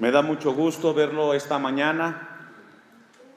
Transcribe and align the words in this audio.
Me 0.00 0.10
da 0.10 0.22
mucho 0.22 0.54
gusto 0.54 0.94
verlo 0.94 1.34
esta 1.34 1.58
mañana. 1.58 2.54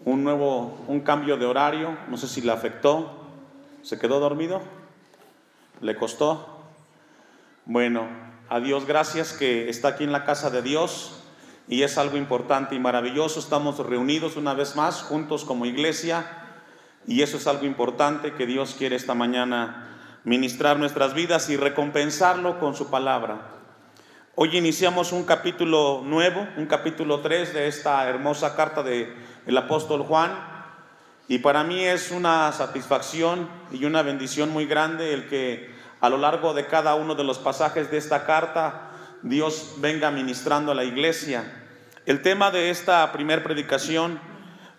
Un 0.06 0.24
nuevo, 0.24 0.86
un 0.88 1.02
cambio 1.02 1.36
de 1.36 1.46
horario. 1.46 1.98
No 2.08 2.16
sé 2.16 2.26
si 2.30 2.40
le 2.40 2.54
afectó. 2.54 3.20
¿Se 3.82 4.00
quedó 4.00 4.22
dormido? 4.22 4.62
¿Le 5.82 5.98
costó? 5.98 6.64
Bueno, 7.66 8.08
a 8.48 8.62
Dios 8.62 8.86
gracias 8.86 9.34
que 9.34 9.68
está 9.68 9.90
aquí 9.90 10.06
en 10.06 10.14
la 10.14 10.24
casa 10.24 10.50
de 10.52 10.62
Dios 10.62 11.22
y 11.68 11.84
es 11.84 11.98
algo 11.98 12.16
importante 12.16 12.76
y 12.76 12.80
maravilloso. 12.80 13.42
Estamos 13.42 13.78
reunidos 13.80 14.38
una 14.38 14.54
vez 14.54 14.78
más 14.78 15.02
juntos 15.02 15.44
como 15.44 15.66
iglesia 15.66 16.26
y 17.06 17.24
eso 17.24 17.36
es 17.36 17.46
algo 17.46 17.66
importante 17.66 18.36
que 18.36 18.46
Dios 18.46 18.74
quiere 18.78 18.96
esta 18.96 19.16
mañana 19.16 19.90
ministrar 20.24 20.80
nuestras 20.80 21.14
vidas 21.14 21.50
y 21.50 21.58
recompensarlo 21.58 22.58
con 22.58 22.74
su 22.74 22.90
palabra. 22.90 23.63
Hoy 24.36 24.58
iniciamos 24.58 25.12
un 25.12 25.26
capítulo 25.26 26.02
nuevo, 26.04 26.48
un 26.58 26.66
capítulo 26.66 27.20
3 27.20 27.54
de 27.54 27.68
esta 27.68 28.10
hermosa 28.10 28.56
carta 28.56 28.82
del 28.82 29.14
el 29.46 29.56
apóstol 29.56 30.02
Juan. 30.02 30.32
Y 31.28 31.38
para 31.38 31.64
mí 31.64 31.84
es 31.84 32.10
una 32.10 32.52
satisfacción 32.52 33.48
y 33.72 33.86
una 33.86 34.02
bendición 34.02 34.50
muy 34.50 34.66
grande 34.66 35.14
el 35.14 35.28
que 35.28 35.70
a 36.02 36.10
lo 36.10 36.18
largo 36.18 36.56
de 36.56 36.66
cada 36.66 36.96
uno 36.96 37.14
de 37.14 37.24
los 37.24 37.38
pasajes 37.38 37.92
de 37.92 38.00
esta 38.00 38.26
carta 38.26 38.90
Dios 39.22 39.76
venga 39.78 40.10
ministrando 40.10 40.72
a 40.72 40.76
la 40.76 40.84
iglesia. 40.84 41.44
El 42.08 42.24
tema 42.24 42.50
de 42.50 42.72
esta 42.72 43.12
primera 43.12 43.44
predicación 43.44 44.20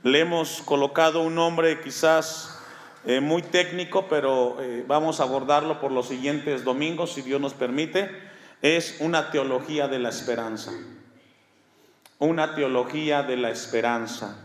le 0.03 0.19
hemos 0.19 0.63
colocado 0.63 1.21
un 1.21 1.37
nombre 1.37 1.81
quizás 1.81 2.61
eh, 3.07 3.21
muy 3.21 3.43
técnico, 3.43 4.09
pero 4.09 4.57
eh, 4.61 4.85
vamos 4.89 5.21
a 5.21 5.23
abordarlo 5.23 5.81
por 5.81 5.93
los 5.93 6.09
siguientes 6.09 6.65
domingos, 6.65 7.13
si 7.13 7.23
Dios 7.23 7.41
nos 7.41 7.55
permite 7.55 8.34
es 8.65 8.97
una 9.01 9.31
teología 9.31 9.89
de 9.89 9.99
la 9.99 10.09
esperanza. 10.09 10.73
Una 12.19 12.55
teología 12.55 13.23
de 13.23 13.37
la 13.37 13.51
esperanza. 13.51 14.39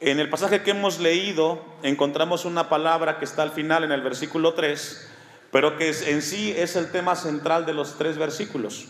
En 0.00 0.18
el 0.18 0.28
pasaje 0.28 0.64
que 0.64 0.72
hemos 0.72 0.98
leído 0.98 1.64
encontramos 1.84 2.44
una 2.44 2.68
palabra 2.68 3.20
que 3.20 3.24
está 3.24 3.44
al 3.44 3.52
final 3.52 3.84
en 3.84 3.92
el 3.92 4.00
versículo 4.00 4.54
3, 4.54 5.10
pero 5.52 5.76
que 5.76 5.90
en 5.90 6.22
sí 6.22 6.52
es 6.56 6.74
el 6.74 6.90
tema 6.90 7.14
central 7.14 7.66
de 7.66 7.72
los 7.72 7.96
tres 7.98 8.18
versículos. 8.18 8.88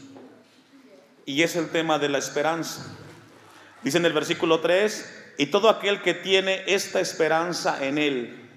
Y 1.27 1.43
es 1.43 1.55
el 1.55 1.69
tema 1.69 1.99
de 1.99 2.09
la 2.09 2.17
esperanza. 2.17 2.87
Dice 3.83 3.99
en 3.99 4.07
el 4.07 4.15
versículo 4.15 4.61
3, 4.61 5.35
y 5.37 5.47
todo 5.49 5.69
aquel 5.69 6.01
que 6.01 6.15
tiene 6.15 6.63
esta 6.67 7.01
esperanza 7.01 7.85
en 7.85 7.99
él 7.99 8.49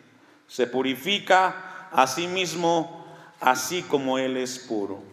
se 0.47 0.65
purifica 0.65 1.89
a 1.91 2.07
sí 2.07 2.27
mismo, 2.27 3.05
así 3.41 3.81
como 3.83 4.17
él 4.17 4.37
es 4.37 4.57
puro. 4.57 5.10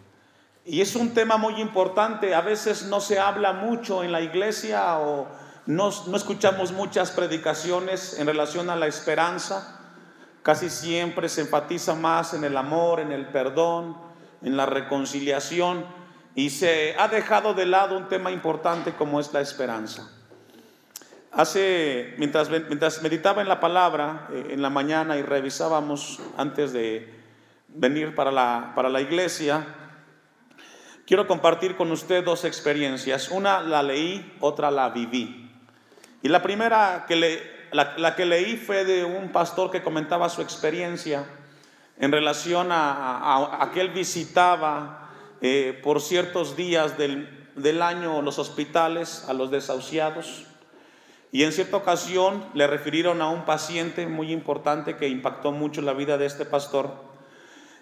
Y 0.71 0.83
es 0.83 0.97
un 0.97 1.15
tema 1.15 1.39
muy 1.39 1.59
importante, 1.63 2.35
a 2.35 2.43
veces 2.43 2.85
no 2.89 3.01
se 3.01 3.19
habla 3.19 3.55
mucho 3.55 4.05
en 4.05 4.13
la 4.13 4.21
iglesia 4.21 4.99
o 4.99 5.27
no, 5.65 5.89
escuchamos 6.15 6.73
muchas 6.73 7.11
predicaciones 7.11 8.19
en 8.19 8.27
relación 8.27 8.69
a 8.69 8.77
la 8.77 8.87
esperanza. 8.87 9.81
Casi 10.43 10.69
siempre 10.69 11.31
se 11.31 11.41
enfatiza 11.41 11.95
más 11.95 12.35
en 12.35 12.45
el 12.45 12.55
amor, 12.55 13.01
en 13.01 13.13
el 13.13 13.29
perdón, 13.29 13.97
en 14.43 14.59
la 14.59 14.67
reconciliación 14.67 15.87
y 16.35 16.51
se 16.51 16.95
ha 16.99 17.09
dejado 17.09 17.55
de 17.55 17.65
lado 17.65 17.97
un 17.97 18.09
tema 18.09 18.31
importante 18.31 18.93
como 18.93 19.21
es 19.21 19.33
la 19.33 19.41
esperanza. 19.41 20.11
Hace, 21.33 22.15
mientras, 22.19 22.51
mientras 22.51 23.01
meditaba 23.01 23.41
en 23.41 23.49
la 23.49 23.59
palabra 23.59 24.29
eh, 24.31 24.49
en 24.51 24.61
la 24.61 24.69
mañana 24.69 25.17
y 25.17 25.23
revisábamos 25.23 26.21
antes 26.37 26.75
de 26.75 27.11
venir 27.69 28.15
para 28.15 28.31
la, 28.31 28.73
para 28.75 28.91
la 28.91 29.01
iglesia, 29.01 29.67
Quiero 31.09 31.27
compartir 31.27 31.75
con 31.75 31.91
usted 31.91 32.23
dos 32.23 32.45
experiencias. 32.45 33.31
Una 33.31 33.62
la 33.62 33.83
leí, 33.83 34.31
otra 34.41 34.70
la 34.70 34.91
viví. 34.91 35.50
Y 36.20 36.28
la 36.28 36.42
primera 36.42 37.06
que 37.09 37.17
le, 37.17 37.41
la, 37.73 38.15
que 38.15 38.27
leí 38.27 38.59
fue 38.59 38.84
de 38.84 39.06
un 39.06 39.33
pastor 39.33 39.70
que 39.70 39.83
comentaba 39.83 40.28
su 40.28 40.42
experiencia 40.42 41.25
en 41.99 42.12
relación 42.12 42.69
a, 42.71 43.71
que 43.72 43.81
él 43.81 43.88
visitaba 43.88 45.09
eh, 45.41 45.81
por 45.83 46.03
ciertos 46.03 46.56
días 46.56 46.99
del, 46.99 47.49
del 47.56 47.81
año 47.81 48.21
los 48.21 48.38
hospitales 48.38 49.25
a 49.28 49.33
los 49.33 49.50
desahuciados. 49.50 50.44
Y 51.33 51.44
en 51.44 51.53
cierta 51.53 51.78
ocasión 51.78 52.44
le 52.53 52.66
refirieron 52.66 53.22
a 53.22 53.31
un 53.31 53.47
paciente 53.47 54.06
muy 54.06 54.31
importante 54.31 54.99
que 54.99 55.09
impactó 55.09 55.53
mucho 55.53 55.81
la 55.81 55.94
vida 55.94 56.19
de 56.19 56.27
este 56.27 56.44
pastor 56.44 57.08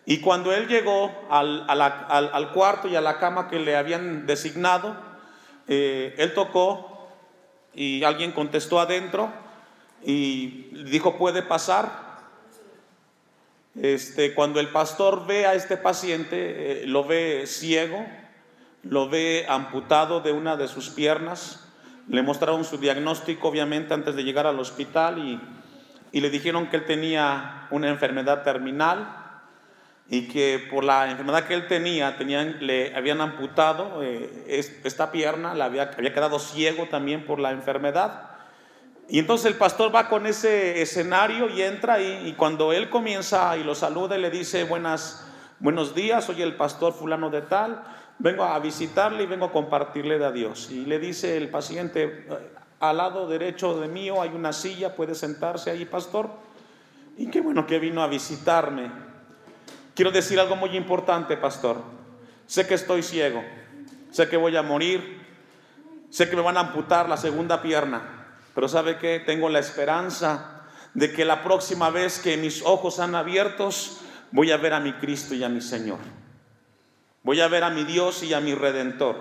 y 0.09 0.21
cuando 0.21 0.55
él 0.55 0.69
llegó 0.69 1.12
al, 1.28 2.50
cuarto 2.55 2.87
y 2.87 2.94
a 2.94 3.00
la 3.00 3.19
cama 3.19 3.49
que 3.49 3.59
le 3.59 3.75
habían 3.75 4.25
designado, 4.25 4.97
eh, 5.67 6.15
él 6.19 6.33
tocó 6.33 7.09
y 7.75 8.05
alguien 8.05 8.31
contestó 8.31 8.78
adentro 8.78 9.33
y 10.05 10.71
dijo, 10.84 11.19
puede 11.19 11.43
pasar. 11.43 12.06
Este, 13.75 14.33
cuando 14.33 14.61
el 14.61 14.69
pastor 14.69 15.27
ve 15.27 15.45
a 15.45 15.55
este 15.55 15.77
paciente, 15.77 16.84
eh, 16.84 16.87
lo 16.87 17.03
ve 17.03 17.43
ciego, 17.49 18.06
lo 18.84 19.09
ve 19.09 19.45
amputado 19.49 20.21
de 20.21 20.31
una 20.31 20.56
de 20.56 20.69
sus 20.69 20.89
piernas, 20.89 21.69
le 22.06 22.22
mostraron 22.22 22.65
su 22.65 22.78
diagnóstico 22.78 23.49
obviamente 23.49 23.93
antes 23.93 24.15
de 24.15 24.22
llegar 24.22 24.47
al 24.47 24.61
hospital 24.61 25.19
y, 25.19 25.41
y 26.12 26.21
le 26.21 26.31
dijeron 26.31 26.69
que 26.69 26.77
él 26.77 26.87
tenía 26.87 27.66
una 27.72 27.89
enfermedad 27.89 28.45
terminal 28.45 29.26
y 30.09 30.28
que 30.28 30.65
por 30.71 30.84
la 30.84 31.11
enfermedad 31.11 31.47
que 31.47 31.55
él 31.55 31.67
tenía, 31.67 32.17
tenían, 32.17 32.59
le 32.61 32.94
habían 32.94 33.21
amputado 33.21 34.03
eh, 34.03 34.65
esta 34.84 35.11
pierna, 35.11 35.55
le 35.55 35.65
había, 35.65 35.91
quedado 35.91 36.39
ciego 36.39 36.87
también 36.89 37.25
por 37.27 37.41
la 37.41 37.50
enfermedad. 37.50 38.31
Y 39.09 39.19
entonces 39.19 39.47
el 39.47 39.59
pastor 39.59 39.95
va 39.95 40.09
con 40.09 40.27
ese 40.27 40.81
escenario 40.81 41.49
y 41.49 41.62
entra 41.62 42.00
y, 42.00 42.28
y 42.28 42.33
cuando 42.34 42.72
él 42.72 42.89
comienza 42.89 43.56
y 43.56 43.65
lo 43.65 43.75
saluda 43.75 44.16
le 44.19 44.31
dice 44.31 44.65
buenas, 44.65 45.27
buenos 45.59 45.95
días, 45.95 46.25
soy 46.25 46.43
el 46.43 46.56
pastor 46.56 46.93
fulano 46.93 47.31
de 47.31 47.43
tal, 47.43 47.83
vengo 48.19 48.45
a 48.45 48.59
visitarle 48.61 49.25
y 49.25 49.27
vengo 49.27 49.47
a 49.47 49.53
compartirle 49.53 50.19
de 50.19 50.33
Dios. 50.33 50.71
Y 50.71 50.87
le 50.87 50.99
dice 50.99 51.37
el 51.37 51.49
paciente, 51.49 52.27
al 52.78 52.97
lado 52.97 53.27
derecho 53.27 53.81
de 53.81 53.89
mí 53.89 54.09
hay 54.09 54.31
una 54.31 54.53
silla, 54.53 54.95
puede 54.95 55.15
sentarse 55.15 55.71
ahí, 55.71 55.84
pastor. 55.84 56.31
Y 57.16 57.28
qué 57.28 57.41
bueno 57.41 57.66
que 57.66 57.78
vino 57.78 58.03
a 58.03 58.06
visitarme. 58.06 59.06
Quiero 59.97 60.11
decir 60.11 60.39
algo 60.39 60.57
muy 60.57 60.77
importante, 60.77 61.39
pastor. 61.39 61.83
Sé 62.47 62.67
que 62.67 62.75
estoy 62.75 63.03
ciego, 63.03 63.43
sé 64.11 64.29
que 64.29 64.37
voy 64.37 64.55
a 64.55 64.62
morir, 64.62 65.27
sé 66.11 66.29
que 66.29 66.37
me 66.37 66.43
van 66.43 66.59
a 66.59 66.61
amputar 66.61 67.09
la 67.09 67.17
segunda 67.17 67.62
pierna, 67.62 68.29
pero 68.55 68.69
¿sabe 68.69 68.99
qué? 68.99 69.23
Tengo 69.25 69.49
la 69.49 69.59
esperanza 69.59 70.67
de 70.93 71.15
que 71.15 71.25
la 71.25 71.43
próxima 71.43 71.89
vez 71.89 72.19
que 72.19 72.37
mis 72.37 72.62
ojos 72.62 72.97
sean 72.97 73.15
abiertos, 73.15 74.03
voy 74.33 74.53
a 74.53 74.59
ver 74.59 74.75
a 74.75 74.81
mi 74.81 74.93
Cristo 74.93 75.34
y 75.34 75.43
a 75.43 75.49
mi 75.49 75.62
Señor. 75.62 75.99
Voy 77.23 77.41
a 77.41 77.49
ver 77.49 77.65
a 77.65 77.71
mi 77.71 77.84
Dios 77.84 78.23
y 78.23 78.34
a 78.34 78.41
mi 78.41 78.55
Redentor. 78.55 79.17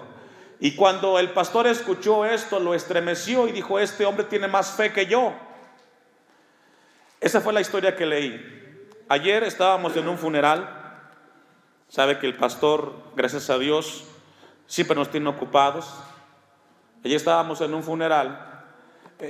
Y 0.60 0.76
cuando 0.76 1.20
el 1.20 1.30
pastor 1.30 1.68
escuchó 1.68 2.26
esto, 2.26 2.60
lo 2.60 2.74
estremeció 2.74 3.48
y 3.48 3.54
dijo, 3.54 3.80
este 3.80 4.06
hombre 4.06 4.26
tiene 4.26 4.50
más 4.50 4.72
fe 4.72 4.92
que 4.92 5.06
yo. 5.06 5.34
Esa 7.22 7.40
fue 7.40 7.54
la 7.54 7.62
historia 7.62 7.96
que 7.96 8.06
leí. 8.06 8.65
Ayer 9.08 9.44
estábamos 9.44 9.96
en 9.98 10.08
un 10.08 10.18
funeral. 10.18 10.68
Sabe 11.90 12.18
que 12.18 12.26
el 12.26 12.36
pastor, 12.36 12.96
gracias 13.16 13.52
a 13.52 13.60
Dios, 13.60 14.06
siempre 14.66 14.96
nos 14.96 15.12
tiene 15.12 15.30
ocupados. 15.30 15.94
Ayer 17.04 17.16
estábamos 17.16 17.62
en 17.62 17.76
un 17.76 17.84
funeral 17.84 18.64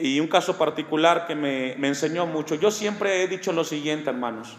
y 0.01 0.21
un 0.21 0.27
caso 0.27 0.57
particular 0.57 1.27
que 1.27 1.35
me, 1.35 1.75
me 1.77 1.89
enseñó 1.89 2.25
mucho. 2.25 2.55
Yo 2.55 2.71
siempre 2.71 3.21
he 3.21 3.27
dicho 3.27 3.51
lo 3.51 3.65
siguiente, 3.65 4.09
hermanos. 4.09 4.55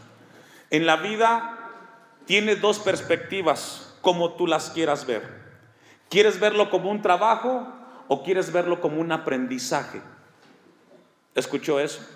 En 0.68 0.84
la 0.84 0.96
vida 0.96 1.70
tiene 2.26 2.56
dos 2.56 2.78
perspectivas, 2.78 3.96
como 4.02 4.34
tú 4.34 4.46
las 4.46 4.68
quieras 4.68 5.06
ver. 5.06 5.46
¿Quieres 6.10 6.38
verlo 6.38 6.68
como 6.68 6.90
un 6.90 7.00
trabajo 7.00 7.66
o 8.08 8.22
quieres 8.22 8.52
verlo 8.52 8.82
como 8.82 9.00
un 9.00 9.10
aprendizaje? 9.12 10.02
¿Escuchó 11.34 11.80
eso? 11.80 12.06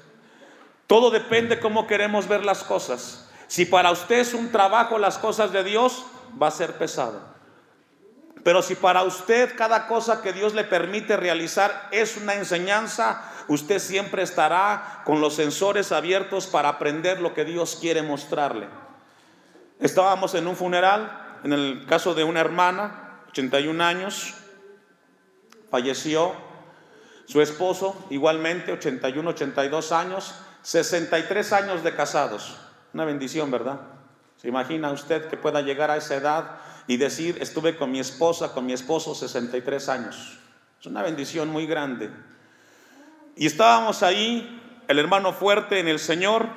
Todo 0.90 1.12
depende 1.12 1.60
cómo 1.60 1.86
queremos 1.86 2.26
ver 2.26 2.44
las 2.44 2.64
cosas. 2.64 3.24
Si 3.46 3.64
para 3.64 3.92
usted 3.92 4.18
es 4.18 4.34
un 4.34 4.50
trabajo 4.50 4.98
las 4.98 5.18
cosas 5.18 5.52
de 5.52 5.62
Dios, 5.62 6.04
va 6.42 6.48
a 6.48 6.50
ser 6.50 6.78
pesado. 6.78 7.20
Pero 8.42 8.60
si 8.60 8.74
para 8.74 9.04
usted 9.04 9.54
cada 9.56 9.86
cosa 9.86 10.20
que 10.20 10.32
Dios 10.32 10.52
le 10.52 10.64
permite 10.64 11.16
realizar 11.16 11.86
es 11.92 12.16
una 12.16 12.34
enseñanza, 12.34 13.22
usted 13.46 13.78
siempre 13.78 14.24
estará 14.24 15.02
con 15.04 15.20
los 15.20 15.36
sensores 15.36 15.92
abiertos 15.92 16.48
para 16.48 16.70
aprender 16.70 17.20
lo 17.20 17.34
que 17.34 17.44
Dios 17.44 17.78
quiere 17.80 18.02
mostrarle. 18.02 18.66
Estábamos 19.78 20.34
en 20.34 20.48
un 20.48 20.56
funeral, 20.56 21.38
en 21.44 21.52
el 21.52 21.86
caso 21.86 22.16
de 22.16 22.24
una 22.24 22.40
hermana, 22.40 23.20
81 23.28 23.84
años, 23.84 24.34
falleció 25.70 26.34
su 27.26 27.40
esposo, 27.40 27.94
igualmente 28.10 28.72
81, 28.72 29.30
82 29.30 29.92
años, 29.92 30.34
63 30.62 31.52
años 31.52 31.82
de 31.82 31.94
casados. 31.94 32.56
Una 32.92 33.04
bendición, 33.04 33.50
¿verdad? 33.50 33.80
¿Se 34.36 34.48
imagina 34.48 34.90
usted 34.90 35.28
que 35.28 35.36
pueda 35.36 35.60
llegar 35.60 35.90
a 35.90 35.96
esa 35.96 36.16
edad 36.16 36.60
y 36.86 36.96
decir, 36.96 37.38
estuve 37.40 37.76
con 37.76 37.92
mi 37.92 38.00
esposa, 38.00 38.52
con 38.52 38.66
mi 38.66 38.72
esposo 38.72 39.14
63 39.14 39.88
años. 39.88 40.38
Es 40.80 40.86
una 40.86 41.02
bendición 41.02 41.48
muy 41.48 41.66
grande. 41.66 42.10
Y 43.36 43.46
estábamos 43.46 44.02
ahí, 44.02 44.60
el 44.88 44.98
hermano 44.98 45.32
fuerte 45.32 45.78
en 45.78 45.88
el 45.88 45.98
Señor, 45.98 46.48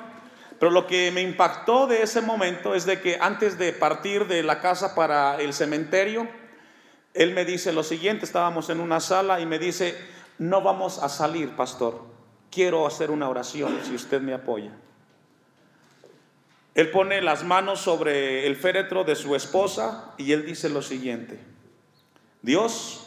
pero 0.58 0.72
lo 0.72 0.86
que 0.86 1.10
me 1.12 1.20
impactó 1.20 1.86
de 1.86 2.02
ese 2.02 2.20
momento 2.20 2.74
es 2.74 2.86
de 2.86 3.00
que 3.00 3.18
antes 3.20 3.58
de 3.58 3.72
partir 3.72 4.26
de 4.26 4.42
la 4.42 4.60
casa 4.60 4.94
para 4.94 5.36
el 5.40 5.52
cementerio, 5.52 6.28
él 7.12 7.32
me 7.32 7.44
dice 7.44 7.72
lo 7.72 7.84
siguiente, 7.84 8.24
estábamos 8.24 8.70
en 8.70 8.80
una 8.80 9.00
sala 9.00 9.40
y 9.40 9.46
me 9.46 9.58
dice, 9.58 9.96
no 10.38 10.62
vamos 10.62 10.98
a 10.98 11.08
salir, 11.08 11.54
pastor, 11.54 12.13
quiero 12.54 12.86
hacer 12.86 13.10
una 13.10 13.28
oración 13.28 13.80
si 13.82 13.94
usted 13.94 14.20
me 14.20 14.32
apoya. 14.32 14.70
Él 16.74 16.90
pone 16.90 17.20
las 17.20 17.44
manos 17.44 17.80
sobre 17.80 18.46
el 18.46 18.56
féretro 18.56 19.04
de 19.04 19.16
su 19.16 19.34
esposa 19.34 20.14
y 20.16 20.32
él 20.32 20.46
dice 20.46 20.68
lo 20.68 20.82
siguiente, 20.82 21.38
Dios, 22.42 23.06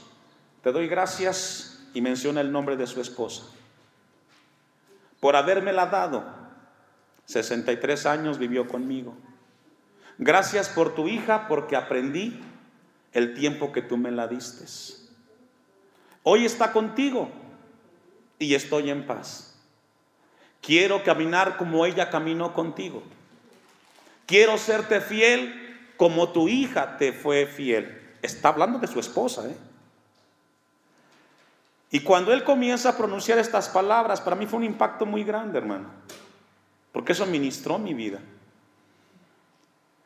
te 0.64 0.72
doy 0.72 0.88
gracias 0.88 1.86
y 1.94 2.02
menciona 2.02 2.42
el 2.42 2.52
nombre 2.52 2.76
de 2.76 2.88
su 2.88 3.02
esposa, 3.02 3.44
por 5.20 5.36
habérmela 5.36 5.88
dado. 5.88 6.36
63 7.26 8.06
años 8.06 8.38
vivió 8.38 8.70
conmigo. 8.70 9.14
Gracias 10.18 10.70
por 10.70 10.96
tu 10.96 11.10
hija 11.10 11.50
porque 11.50 11.76
aprendí 11.76 12.40
el 13.12 13.34
tiempo 13.34 13.74
que 13.74 13.82
tú 13.82 13.98
me 13.98 14.12
la 14.12 14.28
diste. 14.30 14.66
Hoy 16.24 16.46
está 16.46 16.72
contigo 16.72 17.30
y 18.40 18.56
estoy 18.56 18.90
en 18.90 19.06
paz. 19.06 19.56
Quiero 20.62 21.04
caminar 21.04 21.58
como 21.58 21.86
ella 21.86 22.10
caminó 22.10 22.54
contigo. 22.54 23.04
Quiero 24.26 24.58
serte 24.58 25.02
fiel 25.02 25.64
como 25.96 26.30
tu 26.30 26.48
hija 26.48 26.98
te 26.98 27.14
fue 27.14 27.46
fiel. 27.46 28.02
Está 28.22 28.50
hablando 28.50 28.80
de 28.80 28.88
su 28.88 29.00
esposa. 29.00 29.48
¿eh? 29.48 29.56
Y 31.92 32.02
cuando 32.02 32.34
él 32.34 32.44
comienza 32.44 32.90
a 32.90 32.98
pronunciar 32.98 33.40
estas 33.40 33.70
palabras, 33.70 34.22
para 34.22 34.36
mí 34.36 34.46
fue 34.46 34.58
un 34.58 34.66
impacto 34.66 35.06
muy 35.06 35.24
grande, 35.24 35.58
hermano. 35.58 35.90
Porque 36.92 37.14
eso 37.14 37.26
ministró 37.26 37.80
mi 37.80 37.94
vida. 37.94 38.20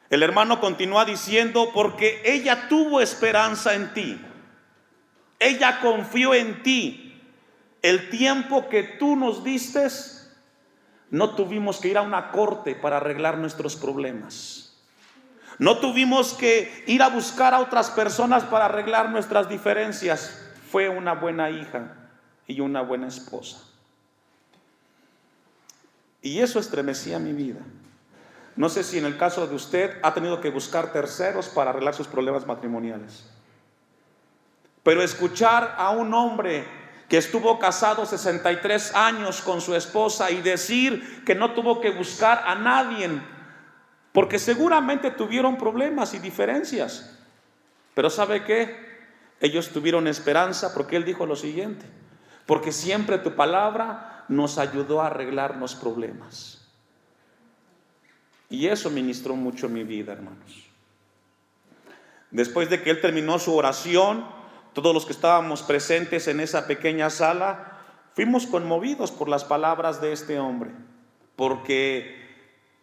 El 0.10 0.24
hermano 0.24 0.60
continúa 0.60 1.06
diciendo, 1.06 1.72
porque 1.74 2.22
ella 2.25 2.68
tuvo 2.68 3.01
esperanza 3.01 3.74
en 3.74 3.94
ti. 3.94 4.22
Ella 5.39 5.80
confió 5.80 6.34
en 6.34 6.62
ti. 6.62 7.00
El 7.81 8.10
tiempo 8.10 8.69
que 8.69 8.83
tú 8.83 9.16
nos 9.16 9.44
diste 9.44 9.88
no 11.10 11.36
tuvimos 11.36 11.80
que 11.80 11.89
ir 11.89 11.98
a 11.98 12.01
una 12.01 12.31
corte 12.31 12.75
para 12.75 12.98
arreglar 12.98 13.38
nuestros 13.38 13.75
problemas. 13.75 14.80
No 15.57 15.78
tuvimos 15.78 16.33
que 16.33 16.83
ir 16.88 17.04
a 17.04 17.10
buscar 17.10 17.54
a 17.54 17.60
otras 17.60 17.92
personas 17.92 18.44
para 18.44 18.66
arreglar 18.66 19.10
nuestras 19.10 19.50
diferencias. 19.50 20.42
Fue 20.72 20.89
una 20.89 21.13
buena 21.13 21.50
hija 21.50 21.98
y 22.48 22.62
una 22.62 22.81
buena 22.81 23.07
esposa. 23.07 23.63
Y 26.22 26.39
eso 26.39 26.60
estremecía 26.60 27.19
mi 27.19 27.34
vida. 27.34 27.60
No 28.56 28.69
sé 28.69 28.84
si 28.84 28.98
en 28.98 29.06
el 29.06 29.18
caso 29.18 29.48
de 29.48 29.56
usted 29.56 29.98
ha 30.04 30.13
tenido 30.13 30.39
que 30.39 30.50
buscar 30.50 30.94
terceros 30.94 31.50
para 31.50 31.72
arreglar 31.72 31.94
sus 31.94 32.07
problemas 32.07 32.45
matrimoniales. 32.45 33.30
Pero 34.84 35.04
escuchar 35.04 35.75
a 35.77 35.92
un 35.92 36.13
hombre 36.13 36.81
que 37.12 37.18
estuvo 37.18 37.60
casado 37.60 38.06
63 38.06 38.96
años 38.96 39.42
con 39.42 39.60
su 39.60 39.75
esposa 39.75 40.31
y 40.31 40.42
decir 40.42 41.25
que 41.25 41.36
no 41.36 41.52
tuvo 41.52 41.81
que 41.81 41.90
buscar 41.90 42.42
a 42.46 42.56
nadie, 42.56 43.10
porque 44.13 44.40
seguramente 44.40 45.12
tuvieron 45.12 45.58
problemas 45.58 46.13
y 46.13 46.19
diferencias. 46.19 47.19
Pero 47.96 48.10
¿sabe 48.10 48.46
qué? 48.46 48.78
Ellos 49.42 49.72
tuvieron 49.72 50.08
esperanza 50.08 50.74
porque 50.74 50.96
Él 50.96 51.04
dijo 51.04 51.25
lo 51.25 51.36
siguiente, 51.36 51.86
porque 52.46 52.72
siempre 52.72 53.18
tu 53.18 53.36
palabra 53.36 54.24
nos 54.30 54.58
ayudó 54.58 55.02
a 55.02 55.08
arreglar 55.08 55.58
los 55.58 55.75
problemas. 55.75 56.66
Y 58.50 58.68
eso 58.68 58.90
ministró 58.90 59.36
mucho 59.36 59.68
mi 59.68 59.84
vida, 59.84 60.13
hermanos. 60.13 60.69
Después 62.30 62.69
de 62.69 62.81
que 62.81 62.90
Él 62.90 63.02
terminó 63.02 63.38
su 63.38 63.54
oración, 63.54 64.40
todos 64.73 64.94
los 64.94 65.06
que 65.06 65.12
estábamos 65.12 65.63
presentes 65.63 66.27
en 66.27 66.39
esa 66.39 66.68
pequeña 66.68 67.09
sala, 67.09 67.79
fuimos 68.13 68.47
conmovidos 68.47 69.12
por 69.12 69.27
las 69.27 69.44
palabras 69.44 70.01
de 70.01 70.13
este 70.13 70.39
hombre, 70.39 70.71
porque 71.35 72.21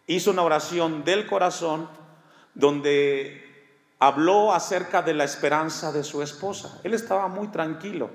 hizo 0.07 0.31
una 0.31 0.43
oración 0.43 1.03
del 1.03 1.25
corazón 1.25 1.89
donde 2.53 3.45
habló 3.99 4.53
acerca 4.53 5.01
de 5.01 5.13
la 5.13 5.23
esperanza 5.23 5.91
de 5.91 6.03
su 6.03 6.21
esposa. 6.21 6.79
Él 6.83 6.93
estaba 6.93 7.27
muy 7.27 7.47
tranquilo. 7.49 8.09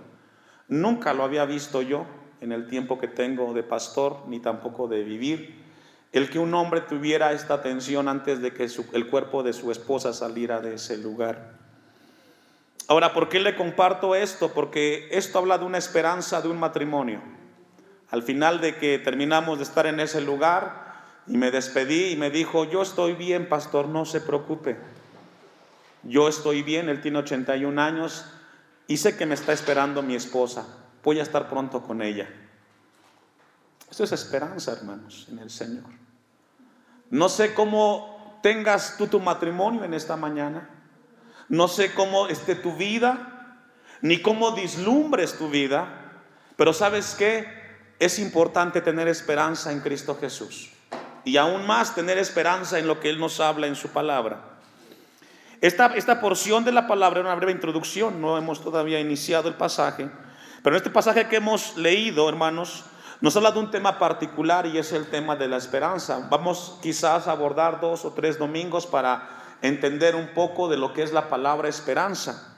Nunca 0.68 1.12
lo 1.12 1.24
había 1.24 1.44
visto 1.44 1.82
yo 1.82 2.06
en 2.40 2.52
el 2.52 2.68
tiempo 2.68 2.98
que 2.98 3.08
tengo 3.08 3.52
de 3.54 3.62
pastor, 3.62 4.22
ni 4.28 4.40
tampoco 4.40 4.88
de 4.88 5.02
vivir, 5.02 5.62
el 6.12 6.30
que 6.30 6.38
un 6.38 6.54
hombre 6.54 6.80
tuviera 6.80 7.32
esta 7.32 7.54
atención 7.54 8.08
antes 8.08 8.40
de 8.40 8.52
que 8.52 8.68
el 8.92 9.08
cuerpo 9.08 9.42
de 9.42 9.52
su 9.52 9.72
esposa 9.72 10.12
saliera 10.12 10.60
de 10.60 10.74
ese 10.74 10.96
lugar. 10.96 11.63
Ahora, 12.86 13.14
¿por 13.14 13.28
qué 13.28 13.40
le 13.40 13.56
comparto 13.56 14.14
esto? 14.14 14.52
Porque 14.52 15.08
esto 15.10 15.38
habla 15.38 15.58
de 15.58 15.64
una 15.64 15.78
esperanza 15.78 16.42
de 16.42 16.48
un 16.48 16.58
matrimonio. 16.58 17.22
Al 18.10 18.22
final 18.22 18.60
de 18.60 18.76
que 18.76 18.98
terminamos 18.98 19.58
de 19.58 19.64
estar 19.64 19.86
en 19.86 20.00
ese 20.00 20.20
lugar 20.20 20.94
y 21.26 21.38
me 21.38 21.50
despedí 21.50 22.12
y 22.12 22.16
me 22.16 22.30
dijo, 22.30 22.64
yo 22.64 22.82
estoy 22.82 23.14
bien, 23.14 23.48
pastor, 23.48 23.88
no 23.88 24.04
se 24.04 24.20
preocupe. 24.20 24.76
Yo 26.02 26.28
estoy 26.28 26.62
bien, 26.62 26.90
él 26.90 27.00
tiene 27.00 27.18
81 27.18 27.80
años 27.80 28.26
y 28.86 28.98
sé 28.98 29.16
que 29.16 29.24
me 29.24 29.34
está 29.34 29.54
esperando 29.54 30.02
mi 30.02 30.14
esposa. 30.14 30.66
Voy 31.02 31.18
a 31.18 31.22
estar 31.22 31.48
pronto 31.48 31.82
con 31.82 32.02
ella. 32.02 32.28
Esto 33.90 34.04
es 34.04 34.12
esperanza, 34.12 34.72
hermanos, 34.72 35.26
en 35.30 35.38
el 35.38 35.50
Señor. 35.50 35.84
No 37.10 37.28
sé 37.28 37.54
cómo 37.54 38.40
tengas 38.42 38.96
tú 38.98 39.06
tu 39.06 39.20
matrimonio 39.20 39.84
en 39.84 39.94
esta 39.94 40.16
mañana. 40.16 40.68
No 41.48 41.68
sé 41.68 41.92
cómo 41.92 42.28
esté 42.28 42.54
tu 42.54 42.74
vida, 42.76 43.58
ni 44.00 44.20
cómo 44.20 44.52
dislumbres 44.52 45.38
tu 45.38 45.48
vida, 45.48 45.86
pero 46.56 46.72
sabes 46.72 47.14
qué? 47.18 47.46
Es 47.98 48.18
importante 48.18 48.80
tener 48.80 49.08
esperanza 49.08 49.72
en 49.72 49.80
Cristo 49.80 50.16
Jesús. 50.20 50.70
Y 51.24 51.36
aún 51.36 51.66
más 51.66 51.94
tener 51.94 52.18
esperanza 52.18 52.78
en 52.78 52.86
lo 52.86 53.00
que 53.00 53.08
Él 53.08 53.18
nos 53.18 53.40
habla 53.40 53.66
en 53.66 53.76
su 53.76 53.88
palabra. 53.88 54.40
Esta, 55.60 55.86
esta 55.94 56.20
porción 56.20 56.64
de 56.64 56.72
la 56.72 56.86
palabra 56.86 57.20
es 57.20 57.24
una 57.24 57.34
breve 57.34 57.52
introducción, 57.52 58.20
no 58.20 58.36
hemos 58.36 58.62
todavía 58.62 59.00
iniciado 59.00 59.48
el 59.48 59.54
pasaje, 59.54 60.10
pero 60.62 60.76
en 60.76 60.78
este 60.78 60.90
pasaje 60.90 61.28
que 61.28 61.36
hemos 61.36 61.76
leído, 61.76 62.28
hermanos, 62.28 62.84
nos 63.20 63.36
habla 63.36 63.52
de 63.52 63.60
un 63.60 63.70
tema 63.70 63.98
particular 63.98 64.66
y 64.66 64.76
es 64.76 64.92
el 64.92 65.06
tema 65.08 65.36
de 65.36 65.48
la 65.48 65.56
esperanza. 65.56 66.26
Vamos 66.30 66.78
quizás 66.82 67.26
a 67.26 67.32
abordar 67.32 67.80
dos 67.80 68.04
o 68.04 68.12
tres 68.12 68.38
domingos 68.38 68.86
para 68.86 69.43
entender 69.68 70.14
un 70.14 70.28
poco 70.28 70.68
de 70.68 70.76
lo 70.76 70.92
que 70.92 71.02
es 71.02 71.12
la 71.12 71.28
palabra 71.28 71.68
esperanza. 71.68 72.54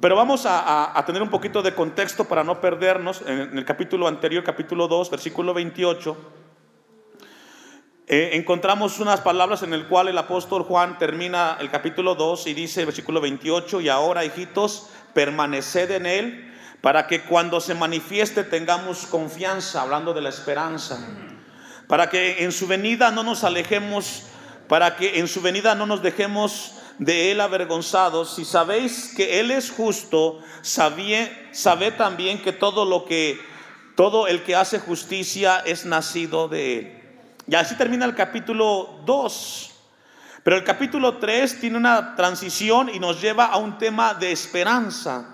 Pero 0.00 0.16
vamos 0.16 0.44
a, 0.46 1.02
tener 1.06 1.22
un 1.22 1.30
poquito 1.30 1.62
de 1.62 1.74
contexto 1.74 2.26
para 2.26 2.44
no 2.44 2.60
perdernos. 2.60 3.22
En, 3.26 3.56
el 3.56 3.64
capítulo 3.64 4.06
anterior, 4.06 4.44
capítulo 4.44 4.86
2, 4.86 5.10
versículo 5.10 5.54
28, 5.54 6.16
eh, 8.06 8.30
encontramos 8.34 9.00
unas 9.00 9.20
palabras 9.20 9.62
en 9.62 9.74
el 9.74 9.86
cual 9.88 10.08
el 10.08 10.18
apóstol 10.18 10.62
Juan 10.62 10.98
termina 10.98 11.56
el 11.60 11.70
capítulo 11.70 12.14
2 12.14 12.46
y 12.46 12.54
dice, 12.54 12.84
versículo 12.84 13.20
28, 13.20 13.80
y 13.80 13.88
ahora 13.88 14.24
hijitos, 14.24 14.90
permaneced 15.14 15.90
en 15.90 16.06
él 16.06 16.54
para 16.80 17.06
que 17.08 17.22
cuando 17.22 17.60
se 17.60 17.74
manifieste 17.74 18.44
tengamos 18.44 19.06
confianza, 19.06 19.82
hablando 19.82 20.14
de 20.14 20.20
la 20.20 20.28
esperanza, 20.28 20.98
para 21.88 22.08
que 22.08 22.44
en 22.44 22.52
su 22.52 22.66
venida 22.66 23.10
no 23.10 23.24
nos 23.24 23.42
alejemos 23.42 24.26
para 24.68 24.96
que 24.96 25.18
en 25.18 25.28
su 25.28 25.40
venida 25.40 25.74
no 25.74 25.86
nos 25.86 26.02
dejemos 26.02 26.74
de 26.98 27.32
él 27.32 27.40
avergonzados. 27.40 28.34
Si 28.34 28.44
sabéis 28.44 29.12
que 29.16 29.40
él 29.40 29.50
es 29.50 29.70
justo, 29.70 30.40
sabed, 30.62 31.28
también 31.96 32.42
que 32.42 32.52
todo 32.52 32.84
lo 32.84 33.04
que 33.04 33.40
todo 33.96 34.28
el 34.28 34.44
que 34.44 34.54
hace 34.54 34.78
justicia 34.78 35.58
es 35.66 35.84
nacido 35.84 36.46
de 36.46 36.78
él. 36.78 37.02
Y 37.48 37.56
así 37.56 37.74
termina 37.76 38.04
el 38.04 38.14
capítulo 38.14 39.00
2. 39.04 39.70
Pero 40.44 40.56
el 40.56 40.62
capítulo 40.62 41.16
3 41.16 41.60
tiene 41.60 41.76
una 41.76 42.14
transición 42.14 42.90
y 42.94 43.00
nos 43.00 43.20
lleva 43.20 43.46
a 43.46 43.56
un 43.56 43.76
tema 43.76 44.14
de 44.14 44.30
esperanza, 44.30 45.26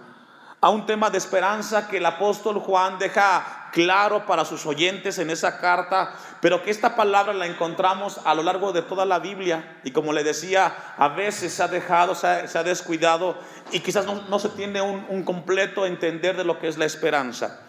a 0.62 0.70
un 0.70 0.86
tema 0.86 1.10
de 1.10 1.18
esperanza 1.18 1.86
que 1.88 1.98
el 1.98 2.06
apóstol 2.06 2.58
Juan 2.58 2.98
deja 2.98 3.63
claro 3.74 4.24
para 4.24 4.44
sus 4.44 4.64
oyentes 4.66 5.18
en 5.18 5.30
esa 5.30 5.58
carta, 5.58 6.14
pero 6.40 6.62
que 6.62 6.70
esta 6.70 6.94
palabra 6.94 7.34
la 7.34 7.46
encontramos 7.46 8.20
a 8.24 8.32
lo 8.32 8.44
largo 8.44 8.72
de 8.72 8.82
toda 8.82 9.04
la 9.04 9.18
Biblia 9.18 9.78
y 9.82 9.90
como 9.90 10.12
le 10.12 10.22
decía, 10.22 10.94
a 10.96 11.08
veces 11.08 11.52
se 11.52 11.60
ha 11.60 11.66
dejado, 11.66 12.14
se 12.14 12.28
ha, 12.28 12.62
descuidado 12.62 13.36
y 13.72 13.80
quizás 13.80 14.06
no, 14.06 14.38
se 14.38 14.50
tiene 14.50 14.80
un, 14.80 15.04
un 15.08 15.24
completo 15.24 15.86
entender 15.86 16.36
de 16.36 16.44
lo 16.44 16.60
que 16.60 16.68
es 16.68 16.78
la 16.78 16.84
esperanza. 16.84 17.62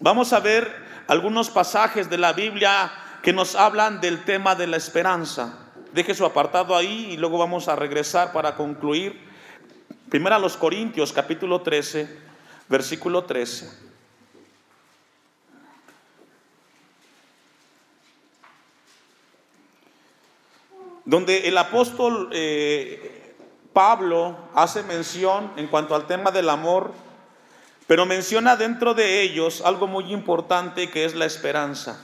Vamos 0.00 0.32
a 0.32 0.40
ver 0.40 0.68
algunos 1.06 1.48
pasajes 1.48 2.10
de 2.10 2.18
la 2.18 2.32
Biblia 2.32 2.90
que 3.22 3.32
nos 3.32 3.54
hablan 3.54 4.00
del 4.00 4.24
tema 4.24 4.56
de 4.56 4.66
la 4.66 4.76
esperanza. 4.76 5.60
deje 5.92 6.12
su 6.12 6.26
apartado 6.26 6.76
ahí 6.76 7.12
y 7.12 7.16
luego 7.16 7.38
vamos 7.38 7.68
a 7.68 7.76
regresar 7.76 8.32
para 8.32 8.56
concluir. 8.56 9.24
Primero 10.10 10.34
a 10.34 10.40
los 10.40 10.56
Corintios, 10.56 11.12
capítulo 11.12 11.60
13, 11.60 12.18
versículo 12.68 13.22
13. 13.22 13.85
Donde 21.06 21.48
el 21.48 21.56
apóstol 21.56 22.28
eh, 22.32 23.34
Pablo 23.72 24.36
hace 24.54 24.82
mención 24.82 25.52
en 25.56 25.68
cuanto 25.68 25.94
al 25.94 26.06
tema 26.06 26.30
del 26.30 26.50
amor, 26.50 26.92
pero 27.86 28.06
menciona 28.06 28.56
dentro 28.56 28.94
de 28.94 29.22
ellos 29.22 29.62
algo 29.64 29.86
muy 29.86 30.12
importante 30.12 30.90
que 30.90 31.04
es 31.04 31.14
la 31.14 31.24
esperanza. 31.26 32.00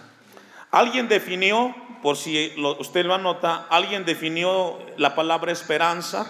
Alguien 0.71 1.09
definió, 1.09 1.75
por 2.03 2.17
si 2.17 2.55
usted 2.79 3.05
lo 3.05 3.15
anota, 3.15 3.67
alguien 3.69 4.05
definió 4.05 4.79
la 4.97 5.15
palabra 5.15 5.53
esperanza 5.53 6.27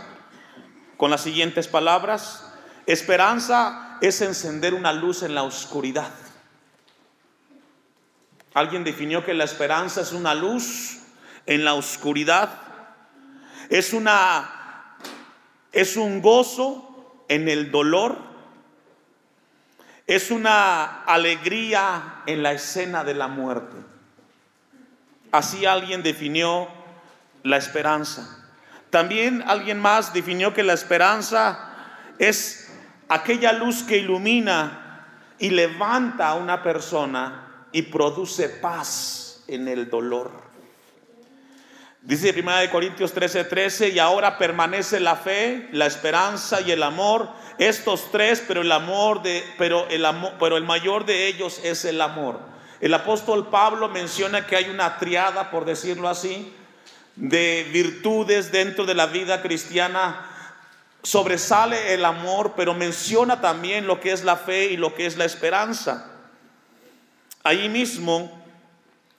con 0.96 1.10
las 1.10 1.20
siguientes 1.20 1.68
palabras. 1.68 2.52
Esperanza 2.86 3.98
es 4.00 4.20
encender 4.22 4.74
una 4.74 4.92
luz 4.92 5.22
en 5.22 5.34
la 5.34 5.42
oscuridad. 5.42 6.10
Alguien 8.54 8.84
definió 8.84 9.24
que 9.24 9.34
la 9.34 9.44
esperanza 9.44 10.00
es 10.00 10.12
una 10.12 10.34
luz 10.34 10.98
en 11.46 11.64
la 11.64 11.74
oscuridad. 11.74 12.50
Es 13.68 13.92
una 13.92 14.62
es 15.72 15.96
un 15.96 16.20
gozo 16.20 17.24
en 17.28 17.48
el 17.48 17.70
dolor. 17.70 18.18
Es 20.06 20.30
una 20.30 21.02
alegría 21.04 22.22
en 22.26 22.42
la 22.42 22.52
escena 22.52 23.04
de 23.04 23.14
la 23.14 23.28
muerte. 23.28 23.76
Así 25.30 25.64
alguien 25.64 26.02
definió 26.02 26.68
la 27.42 27.56
esperanza. 27.56 28.38
También 28.90 29.42
alguien 29.46 29.80
más 29.80 30.12
definió 30.12 30.52
que 30.52 30.62
la 30.62 30.74
esperanza 30.74 31.70
es 32.18 32.70
aquella 33.08 33.52
luz 33.52 33.82
que 33.84 33.96
ilumina 33.96 35.06
y 35.38 35.50
levanta 35.50 36.28
a 36.28 36.34
una 36.34 36.62
persona 36.62 37.66
y 37.72 37.82
produce 37.82 38.50
paz 38.50 39.42
en 39.48 39.68
el 39.68 39.88
dolor. 39.88 40.51
Dice 42.02 42.34
1 42.36 42.68
Corintios 42.72 43.14
13:13, 43.14 43.48
13, 43.48 43.88
y 43.90 44.00
ahora 44.00 44.36
permanece 44.36 44.98
la 44.98 45.14
fe, 45.14 45.68
la 45.70 45.86
esperanza 45.86 46.60
y 46.60 46.72
el 46.72 46.82
amor, 46.82 47.28
estos 47.58 48.10
tres, 48.10 48.42
pero 48.46 48.62
el 48.62 48.72
amor 48.72 49.22
de 49.22 49.44
pero 49.56 49.86
el 49.88 50.04
amor, 50.04 50.32
pero 50.40 50.56
el 50.56 50.64
mayor 50.64 51.04
de 51.04 51.28
ellos 51.28 51.60
es 51.62 51.84
el 51.84 52.00
amor. 52.00 52.40
El 52.80 52.92
apóstol 52.94 53.46
Pablo 53.50 53.88
menciona 53.88 54.46
que 54.48 54.56
hay 54.56 54.68
una 54.68 54.98
triada, 54.98 55.52
por 55.52 55.64
decirlo 55.64 56.08
así, 56.08 56.52
de 57.14 57.68
virtudes 57.72 58.50
dentro 58.50 58.84
de 58.84 58.94
la 58.94 59.06
vida 59.06 59.40
cristiana. 59.40 60.28
Sobresale 61.04 61.94
el 61.94 62.04
amor, 62.04 62.54
pero 62.56 62.74
menciona 62.74 63.40
también 63.40 63.86
lo 63.86 64.00
que 64.00 64.10
es 64.10 64.24
la 64.24 64.34
fe 64.34 64.72
y 64.72 64.76
lo 64.76 64.94
que 64.96 65.06
es 65.06 65.16
la 65.16 65.24
esperanza. 65.24 66.10
Ahí 67.44 67.68
mismo 67.68 68.42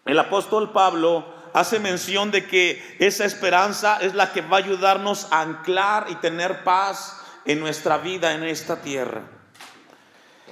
el 0.05 0.19
apóstol 0.19 0.73
Pablo 0.73 1.32
hace 1.53 1.79
mención 1.79 2.31
de 2.31 2.45
que 2.45 2.97
esa 2.99 3.25
esperanza 3.25 3.99
es 4.01 4.15
la 4.15 4.33
que 4.33 4.41
va 4.41 4.57
a 4.57 4.59
ayudarnos 4.59 5.27
a 5.31 5.41
anclar 5.41 6.07
y 6.09 6.15
tener 6.15 6.63
paz 6.63 7.21
en 7.45 7.59
nuestra 7.59 7.97
vida 7.99 8.33
en 8.33 8.43
esta 8.43 8.81
tierra. 8.81 9.21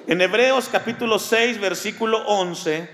En 0.08 0.22
Hebreos 0.22 0.70
capítulo 0.72 1.20
6, 1.20 1.60
versículo 1.60 2.20
11, 2.28 2.90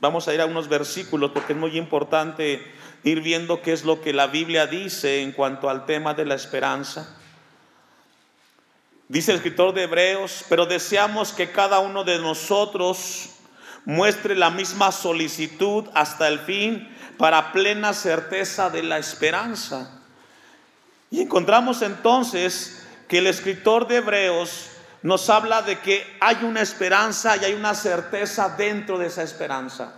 vamos 0.00 0.26
a 0.26 0.34
ir 0.34 0.40
a 0.40 0.46
unos 0.46 0.68
versículos 0.68 1.30
porque 1.32 1.52
es 1.52 1.58
muy 1.58 1.76
importante 1.76 2.62
ir 3.04 3.20
viendo 3.20 3.62
qué 3.62 3.72
es 3.72 3.84
lo 3.84 4.00
que 4.00 4.12
la 4.12 4.26
Biblia 4.26 4.66
dice 4.66 5.22
en 5.22 5.32
cuanto 5.32 5.70
al 5.70 5.86
tema 5.86 6.14
de 6.14 6.24
la 6.24 6.34
esperanza. 6.34 7.16
Dice 9.08 9.32
el 9.32 9.38
escritor 9.38 9.74
de 9.74 9.84
Hebreos, 9.84 10.44
pero 10.48 10.66
deseamos 10.66 11.32
que 11.32 11.50
cada 11.50 11.80
uno 11.80 12.04
de 12.04 12.18
nosotros 12.18 13.30
muestre 13.84 14.36
la 14.36 14.50
misma 14.50 14.92
solicitud 14.92 15.86
hasta 15.94 16.28
el 16.28 16.38
fin 16.40 16.88
para 17.20 17.52
plena 17.52 17.92
certeza 17.92 18.70
de 18.70 18.82
la 18.82 18.96
esperanza. 18.96 19.90
Y 21.10 21.20
encontramos 21.20 21.82
entonces 21.82 22.82
que 23.08 23.18
el 23.18 23.26
escritor 23.26 23.86
de 23.86 23.96
Hebreos 23.96 24.70
nos 25.02 25.28
habla 25.28 25.60
de 25.60 25.80
que 25.80 26.16
hay 26.18 26.38
una 26.44 26.62
esperanza 26.62 27.36
y 27.36 27.44
hay 27.44 27.52
una 27.52 27.74
certeza 27.74 28.56
dentro 28.56 28.96
de 28.96 29.08
esa 29.08 29.22
esperanza. 29.22 29.96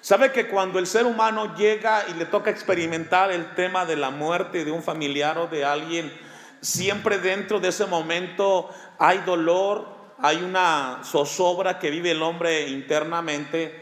¿Sabe 0.00 0.30
que 0.30 0.46
cuando 0.46 0.78
el 0.78 0.86
ser 0.86 1.04
humano 1.04 1.56
llega 1.56 2.04
y 2.08 2.14
le 2.14 2.26
toca 2.26 2.50
experimentar 2.50 3.32
el 3.32 3.56
tema 3.56 3.84
de 3.84 3.96
la 3.96 4.10
muerte 4.10 4.64
de 4.64 4.70
un 4.70 4.84
familiar 4.84 5.38
o 5.38 5.48
de 5.48 5.64
alguien, 5.64 6.16
siempre 6.60 7.18
dentro 7.18 7.58
de 7.58 7.70
ese 7.70 7.86
momento 7.86 8.70
hay 9.00 9.18
dolor, 9.26 9.88
hay 10.20 10.36
una 10.44 11.00
zozobra 11.02 11.80
que 11.80 11.90
vive 11.90 12.12
el 12.12 12.22
hombre 12.22 12.68
internamente, 12.68 13.81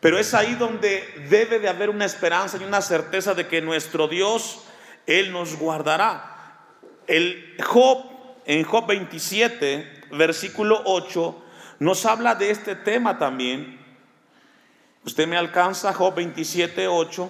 pero 0.00 0.18
es 0.18 0.32
ahí 0.34 0.54
donde 0.54 1.26
debe 1.28 1.58
de 1.58 1.68
haber 1.68 1.90
una 1.90 2.04
esperanza 2.04 2.56
y 2.60 2.64
una 2.64 2.80
certeza 2.80 3.34
de 3.34 3.48
que 3.48 3.60
nuestro 3.60 4.06
Dios, 4.06 4.64
Él 5.06 5.32
nos 5.32 5.56
guardará. 5.56 6.60
El 7.06 7.56
Job, 7.64 8.04
en 8.44 8.62
Job 8.64 8.86
27, 8.86 10.04
versículo 10.12 10.82
8, 10.84 11.42
nos 11.80 12.06
habla 12.06 12.36
de 12.36 12.50
este 12.50 12.76
tema 12.76 13.18
también. 13.18 13.78
Usted 15.04 15.26
me 15.26 15.36
alcanza, 15.36 15.92
Job 15.92 16.14
27, 16.14 16.86
8. 16.86 17.28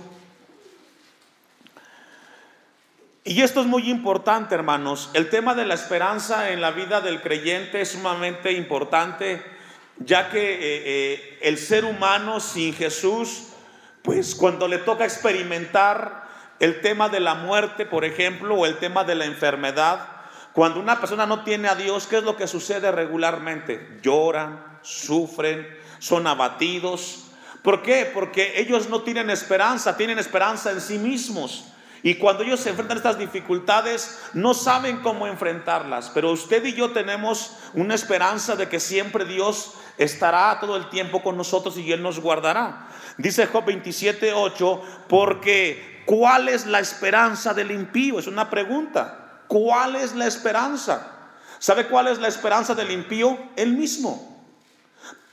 Y 3.24 3.42
esto 3.42 3.60
es 3.60 3.66
muy 3.66 3.90
importante, 3.90 4.54
hermanos. 4.54 5.10
El 5.14 5.30
tema 5.30 5.54
de 5.54 5.64
la 5.64 5.74
esperanza 5.74 6.50
en 6.50 6.60
la 6.60 6.70
vida 6.70 7.00
del 7.00 7.22
creyente 7.22 7.80
es 7.80 7.92
sumamente 7.92 8.52
importante 8.52 9.57
ya 10.00 10.30
que 10.30 10.54
eh, 10.54 10.58
eh, 10.60 11.38
el 11.42 11.58
ser 11.58 11.84
humano 11.84 12.40
sin 12.40 12.74
Jesús, 12.74 13.48
pues 14.02 14.34
cuando 14.34 14.68
le 14.68 14.78
toca 14.78 15.04
experimentar 15.04 16.28
el 16.60 16.80
tema 16.80 17.08
de 17.08 17.20
la 17.20 17.34
muerte, 17.34 17.86
por 17.86 18.04
ejemplo, 18.04 18.54
o 18.54 18.66
el 18.66 18.78
tema 18.78 19.04
de 19.04 19.14
la 19.14 19.24
enfermedad, 19.24 20.08
cuando 20.52 20.80
una 20.80 20.98
persona 20.98 21.26
no 21.26 21.44
tiene 21.44 21.68
a 21.68 21.74
Dios, 21.74 22.06
¿qué 22.06 22.18
es 22.18 22.24
lo 22.24 22.36
que 22.36 22.46
sucede 22.46 22.90
regularmente? 22.90 24.00
Lloran, 24.02 24.80
sufren, 24.82 25.66
son 25.98 26.26
abatidos. 26.26 27.26
¿Por 27.62 27.82
qué? 27.82 28.10
Porque 28.12 28.60
ellos 28.60 28.88
no 28.88 29.02
tienen 29.02 29.30
esperanza, 29.30 29.96
tienen 29.96 30.18
esperanza 30.18 30.70
en 30.72 30.80
sí 30.80 30.98
mismos. 30.98 31.64
Y 32.02 32.14
cuando 32.14 32.44
ellos 32.44 32.60
se 32.60 32.70
enfrentan 32.70 32.96
a 32.96 33.00
estas 33.00 33.18
dificultades, 33.18 34.20
no 34.32 34.54
saben 34.54 34.98
cómo 34.98 35.26
enfrentarlas. 35.26 36.10
Pero 36.14 36.30
usted 36.30 36.64
y 36.64 36.74
yo 36.74 36.90
tenemos 36.90 37.56
una 37.74 37.94
esperanza 37.94 38.56
de 38.56 38.68
que 38.68 38.80
siempre 38.80 39.24
Dios 39.24 39.74
estará 39.98 40.58
todo 40.60 40.76
el 40.76 40.88
tiempo 40.88 41.22
con 41.22 41.36
nosotros 41.36 41.76
y 41.76 41.92
Él 41.92 42.02
nos 42.02 42.20
guardará. 42.20 42.88
Dice 43.18 43.46
Job 43.46 43.64
27, 43.64 44.32
8, 44.32 44.82
porque 45.08 46.02
¿cuál 46.06 46.48
es 46.48 46.66
la 46.66 46.80
esperanza 46.80 47.52
del 47.52 47.70
impío? 47.72 48.18
Es 48.18 48.26
una 48.26 48.48
pregunta. 48.48 49.42
¿Cuál 49.48 49.96
es 49.96 50.14
la 50.14 50.26
esperanza? 50.26 51.12
¿Sabe 51.58 51.86
cuál 51.88 52.08
es 52.08 52.18
la 52.18 52.28
esperanza 52.28 52.74
del 52.74 52.90
impío? 52.90 53.36
Él 53.56 53.72
mismo. 53.72 54.38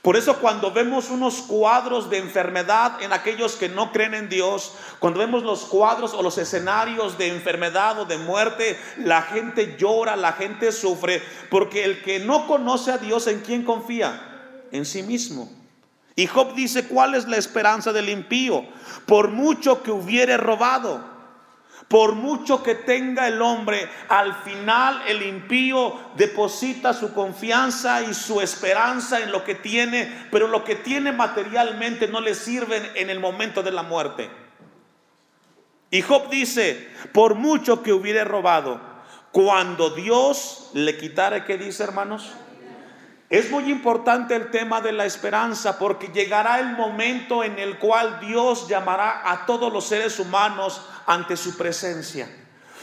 Por 0.06 0.16
eso 0.16 0.38
cuando 0.38 0.70
vemos 0.70 1.10
unos 1.10 1.42
cuadros 1.42 2.08
de 2.10 2.18
enfermedad 2.18 3.02
en 3.02 3.12
aquellos 3.12 3.56
que 3.56 3.68
no 3.68 3.90
creen 3.90 4.14
en 4.14 4.28
Dios, 4.28 4.74
cuando 5.00 5.18
vemos 5.18 5.42
los 5.42 5.64
cuadros 5.64 6.14
o 6.14 6.22
los 6.22 6.38
escenarios 6.38 7.18
de 7.18 7.26
enfermedad 7.26 7.98
o 7.98 8.04
de 8.04 8.16
muerte, 8.16 8.78
la 8.98 9.22
gente 9.22 9.76
llora, 9.76 10.14
la 10.14 10.32
gente 10.32 10.70
sufre, 10.70 11.20
porque 11.50 11.84
el 11.84 12.02
que 12.02 12.20
no 12.20 12.46
conoce 12.46 12.92
a 12.92 12.98
Dios, 12.98 13.26
¿en 13.26 13.40
quién 13.40 13.64
confía? 13.64 14.35
En 14.72 14.84
sí 14.84 15.02
mismo. 15.02 15.50
Y 16.14 16.26
Job 16.26 16.54
dice, 16.54 16.86
¿cuál 16.86 17.14
es 17.14 17.28
la 17.28 17.36
esperanza 17.36 17.92
del 17.92 18.08
impío? 18.08 18.64
Por 19.06 19.28
mucho 19.28 19.82
que 19.82 19.90
hubiere 19.90 20.36
robado, 20.38 21.16
por 21.88 22.14
mucho 22.14 22.62
que 22.62 22.74
tenga 22.74 23.28
el 23.28 23.40
hombre, 23.42 23.88
al 24.08 24.34
final 24.42 25.02
el 25.06 25.22
impío 25.22 25.94
deposita 26.16 26.94
su 26.94 27.12
confianza 27.12 28.02
y 28.02 28.14
su 28.14 28.40
esperanza 28.40 29.20
en 29.20 29.30
lo 29.30 29.44
que 29.44 29.54
tiene, 29.54 30.26
pero 30.32 30.48
lo 30.48 30.64
que 30.64 30.74
tiene 30.74 31.12
materialmente 31.12 32.08
no 32.08 32.20
le 32.20 32.34
sirve 32.34 32.92
en 32.94 33.10
el 33.10 33.20
momento 33.20 33.62
de 33.62 33.72
la 33.72 33.82
muerte. 33.82 34.30
Y 35.90 36.02
Job 36.02 36.28
dice, 36.30 36.90
por 37.12 37.34
mucho 37.34 37.82
que 37.82 37.92
hubiere 37.92 38.24
robado, 38.24 38.80
cuando 39.30 39.90
Dios 39.90 40.70
le 40.72 40.96
quitare, 40.96 41.44
¿qué 41.44 41.58
dice 41.58 41.84
hermanos? 41.84 42.32
Es 43.28 43.50
muy 43.50 43.70
importante 43.70 44.36
el 44.36 44.50
tema 44.50 44.80
de 44.80 44.92
la 44.92 45.04
esperanza 45.04 45.78
porque 45.78 46.08
llegará 46.08 46.60
el 46.60 46.76
momento 46.76 47.42
en 47.42 47.58
el 47.58 47.78
cual 47.78 48.20
Dios 48.20 48.68
llamará 48.68 49.28
a 49.30 49.46
todos 49.46 49.72
los 49.72 49.86
seres 49.86 50.20
humanos 50.20 50.82
ante 51.06 51.36
su 51.36 51.56
presencia. 51.56 52.28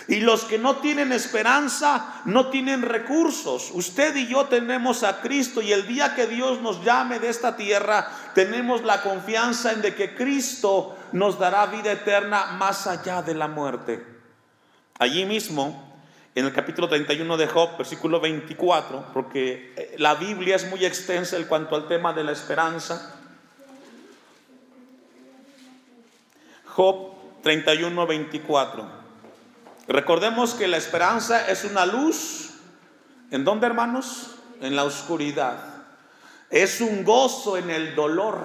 Y 0.10 0.20
los 0.20 0.44
que 0.44 0.58
no 0.58 0.78
tienen 0.78 1.14
esperanza 1.14 2.22
no 2.26 2.48
tienen 2.48 2.82
recursos. 2.82 3.72
Usted 3.72 4.14
y 4.18 4.28
yo 4.28 4.46
tenemos 4.46 5.04
a 5.04 5.22
Cristo 5.22 5.62
y 5.62 5.72
el 5.72 5.88
día 5.88 6.14
que 6.14 6.28
Dios 6.28 6.62
nos 6.62 6.84
llame 6.84 7.20
de 7.20 7.30
esta 7.30 7.56
tierra, 7.56 8.12
tenemos 8.36 8.84
la 8.84 9.02
confianza 9.02 9.72
en 9.72 9.82
de 9.82 9.96
que 9.96 10.14
Cristo 10.14 10.98
nos 11.14 11.40
dará 11.40 11.68
vida 11.68 11.94
eterna 11.94 12.48
más 12.58 12.86
allá 12.86 13.22
de 13.22 13.34
la 13.34 13.48
muerte. 13.48 14.06
Allí 15.00 15.24
mismo, 15.24 15.93
en 16.36 16.46
el 16.46 16.54
capítulo 16.54 16.90
31 16.90 17.38
de 17.38 17.48
Job, 17.48 17.78
versículo 17.78 18.20
24, 18.20 19.06
porque 19.14 19.74
eh, 19.76 19.96
la 20.00 20.16
Biblia 20.16 20.56
es 20.56 20.68
muy 20.68 20.84
extensa 20.84 21.38
en 21.38 21.46
cuanto 21.46 21.76
al 21.76 21.88
tema 21.88 22.12
de 22.14 22.24
la 22.24 22.32
esperanza. 22.32 23.16
Job 26.66 27.14
31, 27.44 28.08
24. 28.08 29.04
Recordemos 29.88 30.56
que 30.56 30.68
la 30.68 30.78
esperanza 30.78 31.48
es 31.50 31.66
una 31.66 31.86
luz. 31.86 32.52
¿En 33.30 33.44
dónde, 33.44 33.68
hermanos? 33.68 34.36
En 34.60 34.76
la 34.76 34.86
oscuridad. 34.86 35.58
Es 36.50 36.82
un 36.82 37.04
gozo 37.04 37.58
en 37.58 37.70
el 37.70 37.94
dolor. 37.94 38.40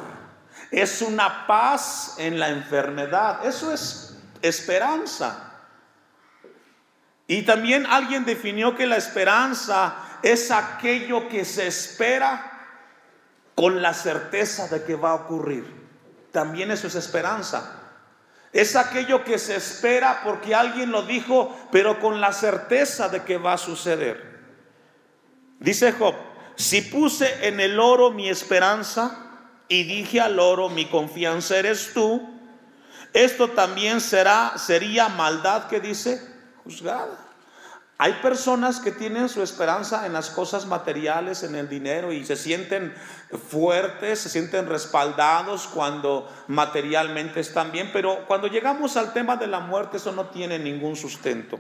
Es 0.71 1.01
una 1.01 1.47
paz 1.47 2.17
en 2.19 2.39
la 2.39 2.51
enfermedad. 2.51 3.47
Eso 3.47 3.73
es 3.73 4.19
esperanza. 4.43 5.48
Y 7.29 7.43
también 7.43 7.87
alguien 7.87 8.25
definió 8.25 8.75
que 8.75 8.87
la 8.87 8.97
esperanza 8.97 9.95
es 10.23 10.51
aquello 10.51 11.29
que 11.29 11.45
se 11.45 11.67
espera 11.67 12.53
con 13.55 13.83
la 13.83 13.93
certeza 13.93 14.67
de 14.69 14.83
que 14.83 14.97
va 14.97 15.11
a 15.11 15.15
ocurrir. 15.15 15.65
También 16.33 16.71
eso 16.71 16.87
es 16.87 16.95
esperanza. 16.95 17.79
Es 18.53 18.77
aquello 18.77 19.25
que 19.25 19.39
se 19.39 19.57
espera 19.57 20.23
porque 20.25 20.55
alguien 20.55 20.91
lo 20.91 21.03
dijo, 21.03 21.55
pero 21.71 22.01
con 22.01 22.21
la 22.21 22.33
certeza 22.33 23.11
de 23.11 23.23
que 23.23 23.37
va 23.37 23.53
a 23.53 23.59
suceder. 23.59 24.39
Dice 25.61 25.93
Job, 25.93 26.15
si 26.57 26.81
puse 26.81 27.47
en 27.47 27.61
el 27.61 27.79
oro 27.79 28.11
mi 28.11 28.31
esperanza 28.31 29.27
y 29.69 29.85
dije 29.85 30.21
al 30.21 30.39
oro, 30.39 30.71
mi 30.71 30.87
confianza 30.87 31.59
eres 31.59 31.93
tú, 31.93 32.27
esto 33.13 33.51
también 33.51 34.01
será, 34.01 34.55
sería 34.57 35.09
maldad 35.09 35.67
que 35.69 35.81
dice, 35.81 36.28
juzgada. 36.69 37.17
Hay 37.97 38.13
personas 38.23 38.79
que 38.79 38.93
tienen 38.93 39.29
su 39.29 39.43
esperanza 39.43 40.07
en 40.07 40.13
las 40.13 40.31
cosas 40.31 40.67
materiales, 40.67 41.43
en 41.43 41.57
el 41.57 41.69
dinero, 41.69 42.13
y 42.13 42.25
se 42.25 42.37
sienten 42.37 42.95
fuertes, 43.51 44.21
se 44.21 44.29
sienten 44.29 44.69
respaldados 44.69 45.67
cuando 45.67 46.31
materialmente 46.47 47.41
están 47.41 47.73
bien, 47.73 47.91
pero 47.93 48.25
cuando 48.29 48.47
llegamos 48.47 48.97
al 48.97 49.13
tema 49.13 49.37
de 49.37 49.49
la 49.49 49.59
muerte 49.59 49.97
eso 49.97 50.13
no 50.13 50.27
tiene 50.27 50.61
ningún 50.61 50.95
sustento. 50.95 51.59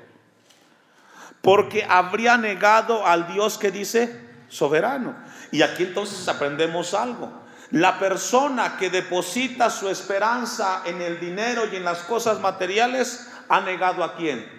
Porque 1.42 1.84
habría 1.88 2.36
negado 2.36 3.04
al 3.04 3.32
Dios 3.32 3.58
que 3.58 3.72
dice 3.72 4.20
soberano. 4.48 5.16
Y 5.50 5.62
aquí 5.62 5.84
entonces 5.84 6.28
aprendemos 6.28 6.94
algo. 6.94 7.32
La 7.70 7.98
persona 7.98 8.76
que 8.78 8.90
deposita 8.90 9.70
su 9.70 9.88
esperanza 9.88 10.82
en 10.84 11.02
el 11.02 11.18
dinero 11.18 11.64
y 11.70 11.76
en 11.76 11.84
las 11.84 11.98
cosas 12.00 12.38
materiales 12.40 13.28
ha 13.48 13.60
negado 13.60 14.04
a 14.04 14.14
quién? 14.14 14.57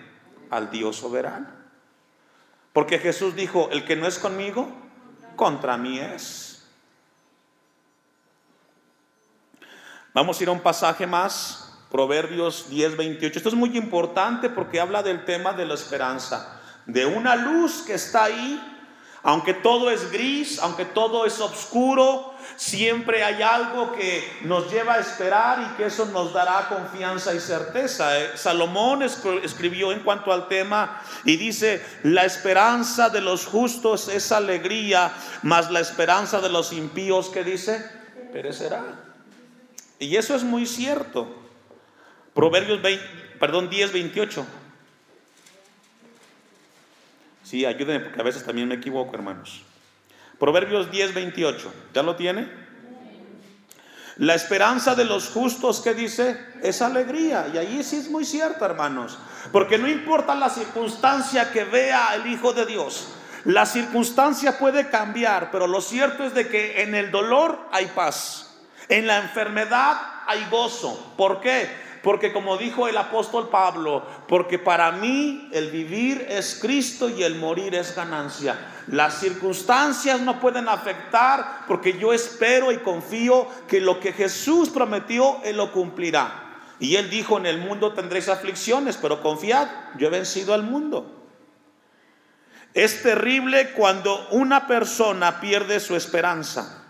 Al 0.49 0.71
Dios 0.71 0.97
soberano. 0.97 1.47
Porque 2.73 2.99
Jesús 2.99 3.35
dijo, 3.35 3.69
el 3.71 3.85
que 3.85 3.95
no 3.95 4.07
es 4.07 4.19
conmigo, 4.19 4.69
contra 5.35 5.77
mí 5.77 5.99
es. 5.99 6.49
Vamos 10.13 10.39
a 10.39 10.43
ir 10.43 10.49
a 10.49 10.53
un 10.53 10.61
pasaje 10.61 11.07
más, 11.07 11.77
Proverbios 11.91 12.69
10, 12.69 12.97
28. 12.97 13.39
Esto 13.39 13.49
es 13.49 13.55
muy 13.55 13.77
importante 13.77 14.49
porque 14.49 14.79
habla 14.79 15.01
del 15.01 15.25
tema 15.25 15.53
de 15.53 15.65
la 15.65 15.73
esperanza, 15.73 16.61
de 16.85 17.05
una 17.05 17.35
luz 17.35 17.83
que 17.83 17.93
está 17.93 18.25
ahí, 18.25 18.78
aunque 19.23 19.53
todo 19.53 19.91
es 19.91 20.11
gris, 20.11 20.59
aunque 20.59 20.85
todo 20.85 21.25
es 21.25 21.39
oscuro, 21.39 22.33
siempre 22.55 23.23
hay 23.23 23.41
algo 23.41 23.91
que 23.91 24.39
nos 24.43 24.71
lleva 24.71 24.95
a 24.95 24.99
esperar 24.99 25.59
y 25.61 25.77
que 25.77 25.85
eso 25.85 26.05
nos 26.05 26.33
dará 26.33 26.67
confianza 26.69 27.33
y 27.33 27.39
certeza. 27.39 28.19
Eh, 28.19 28.31
Salomón 28.35 29.01
escribió 29.03 29.91
en 29.91 30.01
cuanto 30.01 30.31
al 30.31 30.47
tema 30.47 31.01
y 31.25 31.37
dice, 31.37 31.85
la 32.03 32.25
esperanza 32.25 33.09
de 33.09 33.21
los 33.21 33.45
justos 33.45 34.07
es 34.07 34.31
alegría, 34.31 35.11
mas 35.43 35.69
la 35.69 35.79
esperanza 35.79 36.39
de 36.39 36.49
los 36.49 36.71
impíos, 36.71 37.29
que 37.29 37.43
dice? 37.43 37.85
Perecerá. 38.31 38.83
Y 39.99 40.15
eso 40.15 40.35
es 40.35 40.43
muy 40.43 40.65
cierto. 40.65 41.27
Proverbios 42.33 42.81
20, 42.81 43.05
perdón, 43.37 43.69
10, 43.69 43.91
28. 43.91 44.45
Sí, 47.49 47.65
ayúdenme 47.65 48.01
porque 48.01 48.21
a 48.21 48.23
veces 48.23 48.43
también 48.43 48.67
me 48.67 48.75
equivoco, 48.75 49.15
hermanos. 49.15 49.63
Proverbios 50.37 50.91
10, 50.91 51.15
28. 51.15 51.73
¿Ya 51.95 52.03
lo 52.03 52.15
tiene? 52.15 52.47
La 54.17 54.35
esperanza 54.35 54.93
de 54.93 55.03
los 55.03 55.29
justos, 55.29 55.81
¿qué 55.81 55.95
dice? 55.95 56.39
Es 56.61 56.83
alegría. 56.83 57.47
Y 57.51 57.57
ahí 57.57 57.83
sí 57.83 57.95
es 57.95 58.11
muy 58.11 58.23
cierto, 58.23 58.65
hermanos. 58.65 59.17
Porque 59.51 59.79
no 59.79 59.87
importa 59.87 60.35
la 60.35 60.51
circunstancia 60.51 61.51
que 61.51 61.63
vea 61.63 62.13
el 62.13 62.27
Hijo 62.27 62.53
de 62.53 62.67
Dios. 62.67 63.07
La 63.45 63.65
circunstancia 63.65 64.59
puede 64.59 64.89
cambiar, 64.89 65.49
pero 65.49 65.65
lo 65.65 65.81
cierto 65.81 66.25
es 66.25 66.35
de 66.35 66.49
que 66.49 66.83
en 66.83 66.93
el 66.93 67.09
dolor 67.09 67.67
hay 67.71 67.87
paz. 67.87 68.59
En 68.89 69.07
la 69.07 69.17
enfermedad 69.17 69.97
hay 70.27 70.45
gozo. 70.51 71.13
¿Por 71.17 71.41
qué? 71.41 71.67
Porque 72.03 72.31
como 72.31 72.57
dijo 72.57 72.87
el 72.87 72.97
apóstol 72.97 73.49
Pablo, 73.49 74.05
porque 74.27 74.57
para 74.57 74.91
mí 74.91 75.49
el 75.51 75.69
vivir 75.69 76.25
es 76.29 76.57
Cristo 76.61 77.09
y 77.09 77.23
el 77.23 77.35
morir 77.35 77.75
es 77.75 77.95
ganancia. 77.95 78.57
Las 78.87 79.19
circunstancias 79.19 80.21
no 80.21 80.39
pueden 80.39 80.69
afectar 80.69 81.65
porque 81.67 81.97
yo 81.97 82.13
espero 82.13 82.71
y 82.71 82.77
confío 82.77 83.47
que 83.67 83.81
lo 83.81 83.99
que 83.99 84.13
Jesús 84.13 84.69
prometió, 84.69 85.41
Él 85.43 85.57
lo 85.57 85.71
cumplirá. 85.73 86.45
Y 86.79 86.95
Él 86.95 87.09
dijo, 87.09 87.37
en 87.37 87.45
el 87.45 87.57
mundo 87.57 87.93
tendréis 87.93 88.29
aflicciones, 88.29 88.97
pero 88.97 89.21
confiad, 89.21 89.67
yo 89.97 90.07
he 90.07 90.11
vencido 90.11 90.53
al 90.53 90.63
mundo. 90.63 91.19
Es 92.73 93.03
terrible 93.03 93.71
cuando 93.71 94.27
una 94.29 94.67
persona 94.67 95.41
pierde 95.41 95.79
su 95.79 95.95
esperanza. 95.95 96.85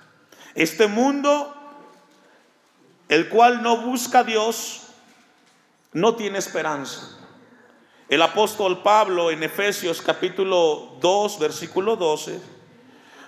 Este 0.54 0.88
mundo, 0.88 1.56
el 3.08 3.30
cual 3.30 3.64
no 3.64 3.78
busca 3.78 4.20
a 4.20 4.24
Dios, 4.24 4.89
no 5.94 6.16
tiene 6.16 6.40
esperanza. 6.40 7.18
El 8.08 8.22
apóstol 8.22 8.82
Pablo 8.82 9.32
en 9.32 9.44
Efesios 9.44 10.02
capítulo 10.02 10.98
2, 11.00 11.40
versículo 11.40 11.96
12, 11.96 12.42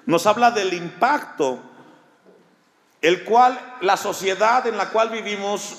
nos 0.06 0.26
habla 0.26 0.52
del 0.52 0.74
impacto, 0.74 1.60
el 3.02 3.24
cual 3.24 3.60
la 3.82 3.98
sociedad 3.98 4.66
en 4.68 4.78
la 4.78 4.90
cual 4.90 5.10
vivimos 5.10 5.76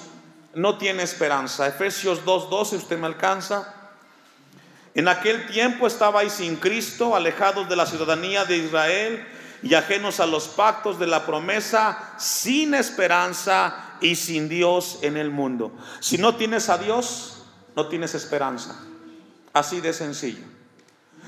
no 0.55 0.79
tiene 0.79 1.03
esperanza. 1.03 1.66
Efesios 1.66 2.25
2, 2.25 2.51
12, 2.51 2.77
usted 2.77 2.99
me 2.99 3.07
alcanza. 3.07 3.75
En 4.95 5.09
aquel 5.09 5.47
tiempo 5.47 5.87
estabais 5.87 6.35
sin 6.35 6.57
Cristo, 6.57 7.16
alejados 7.16 7.68
de 7.68 7.77
la 7.77 7.87
ciudadanía 7.87 8.45
de 8.45 8.59
Israel 8.59 9.27
y 9.62 9.75
ajenos 9.75 10.21
a 10.21 10.27
los 10.27 10.49
pactos 10.49 10.99
de 10.99 11.07
la 11.07 11.25
promesa, 11.25 12.14
sin 12.18 12.75
esperanza 12.75 13.91
y 14.03 14.17
sin 14.17 14.49
Dios 14.49 14.99
en 15.03 15.17
el 15.17 15.31
mundo. 15.31 15.73
Si 16.01 16.19
no 16.19 16.37
tienes 16.37 16.69
a 16.69 16.79
Dios, 16.79 17.45
no 17.75 17.88
tienes 17.88 18.15
esperanza. 18.15 18.79
Así 19.53 19.81
de 19.81 19.93
sencillo. 19.93 20.45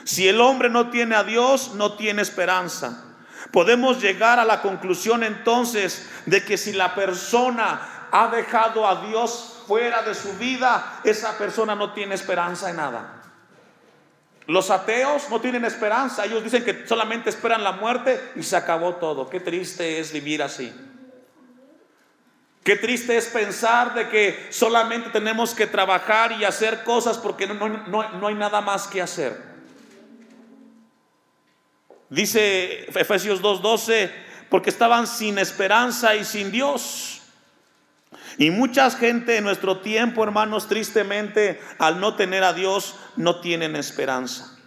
Si 0.05 0.29
el 0.29 0.41
hombre 0.41 0.69
no 0.69 0.91
tiene 0.91 1.15
a 1.15 1.25
Dios, 1.25 1.73
no 1.75 1.95
tiene 1.95 2.23
esperanza. 2.23 3.05
Podemos 3.53 4.03
llegar 4.03 4.39
a 4.39 4.45
la 4.45 4.61
conclusión 4.61 5.23
entonces 5.23 6.09
de 6.27 6.45
que 6.45 6.57
si 6.57 6.73
la 6.73 6.95
persona 6.95 8.09
ha 8.11 8.29
dejado 8.29 8.87
a 8.87 9.07
Dios 9.07 9.63
fuera 9.67 10.03
de 10.03 10.15
su 10.15 10.33
vida, 10.35 11.01
esa 11.05 11.39
persona 11.39 11.75
no 11.75 11.93
tiene 11.93 12.15
esperanza 12.15 12.71
en 12.71 12.77
nada. 12.77 13.23
Los 14.47 14.71
ateos 14.71 15.31
no 15.31 15.41
tienen 15.41 15.65
esperanza, 15.65 16.27
ellos 16.27 16.45
dicen 16.45 16.65
que 16.65 16.87
solamente 16.87 17.31
esperan 17.31 17.65
la 17.65 17.73
muerte 17.73 18.33
y 18.37 18.43
se 18.43 18.57
acabó 18.57 18.97
todo. 18.97 19.31
Qué 19.31 19.41
triste 19.41 20.01
es 20.01 20.13
vivir 20.13 20.43
así. 20.43 20.73
Qué 22.65 22.77
triste 22.77 23.15
es 23.15 23.27
pensar 23.27 23.93
de 23.93 24.09
que 24.09 24.49
solamente 24.51 25.11
tenemos 25.11 25.55
que 25.55 25.67
trabajar 25.67 26.33
y 26.33 26.45
hacer 26.45 26.83
cosas 26.83 27.19
porque 27.19 27.47
no, 27.47 27.69
no, 27.69 28.27
hay 28.27 28.35
nada 28.35 28.63
más 28.63 28.87
que 28.87 29.03
hacer. 29.03 29.39
Dice 32.09 32.87
Efesios 32.99 33.43
2:12, 33.43 34.11
porque 34.49 34.71
estaban 34.71 35.07
sin 35.07 35.37
esperanza 35.37 36.17
y 36.17 36.25
sin 36.25 36.51
Dios. 36.51 37.21
Y 38.39 38.51
mucha 38.51 38.91
gente 38.91 39.37
en 39.37 39.45
nuestro 39.45 39.81
tiempo, 39.81 40.25
hermanos, 40.25 40.67
tristemente, 40.67 41.61
al 41.79 42.01
no 42.01 42.17
tener 42.17 42.45
a 42.45 42.55
Dios, 42.55 42.97
no 43.17 43.41
tienen 43.41 43.77
esperanza. 43.77 44.59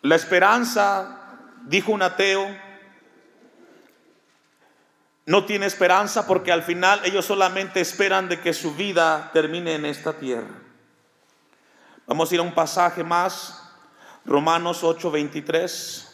La 0.00 0.16
esperanza, 0.16 1.36
dijo 1.66 1.92
un 1.92 2.00
ateo, 2.00 2.69
no 5.30 5.44
tiene 5.44 5.66
esperanza 5.66 6.26
porque 6.26 6.50
al 6.50 6.64
final 6.64 7.02
ellos 7.04 7.24
solamente 7.24 7.80
esperan 7.80 8.28
de 8.28 8.40
que 8.40 8.52
su 8.52 8.74
vida 8.74 9.30
termine 9.32 9.76
en 9.76 9.84
esta 9.84 10.12
tierra. 10.12 10.58
Vamos 12.04 12.28
a 12.28 12.34
ir 12.34 12.40
a 12.40 12.42
un 12.42 12.52
pasaje 12.52 13.04
más, 13.04 13.62
Romanos 14.24 14.82
8:23. 14.82 16.08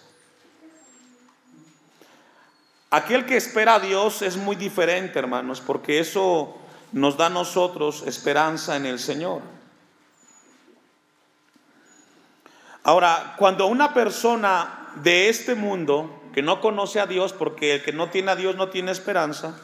Aquel 2.91 3.25
que 3.25 3.39
espera 3.39 3.77
a 3.77 3.81
Dios 3.81 4.21
es 4.21 4.37
muy 4.37 4.55
diferente, 4.55 5.19
hermanos, 5.19 5.63
porque 5.63 5.99
eso 5.99 6.55
nos 6.93 7.17
da 7.17 7.27
a 7.27 7.31
nosotros 7.31 8.03
esperanza 8.07 8.77
en 8.77 8.85
el 8.85 8.99
Señor. 8.99 9.41
Ahora, 12.83 13.35
cuando 13.39 13.67
una 13.67 13.95
persona 13.95 14.91
de 14.97 15.31
este 15.31 15.55
mundo 15.55 16.26
que 16.37 16.43
no 16.43 16.61
conoce 16.61 17.01
a 17.01 17.07
Dios, 17.07 17.33
porque 17.33 17.77
el 17.77 17.83
que 17.83 17.95
no 17.95 18.11
tiene 18.11 18.31
a 18.31 18.37
Dios 18.37 18.57
no 18.57 18.69
tiene 18.69 18.93
esperanza, 18.93 19.55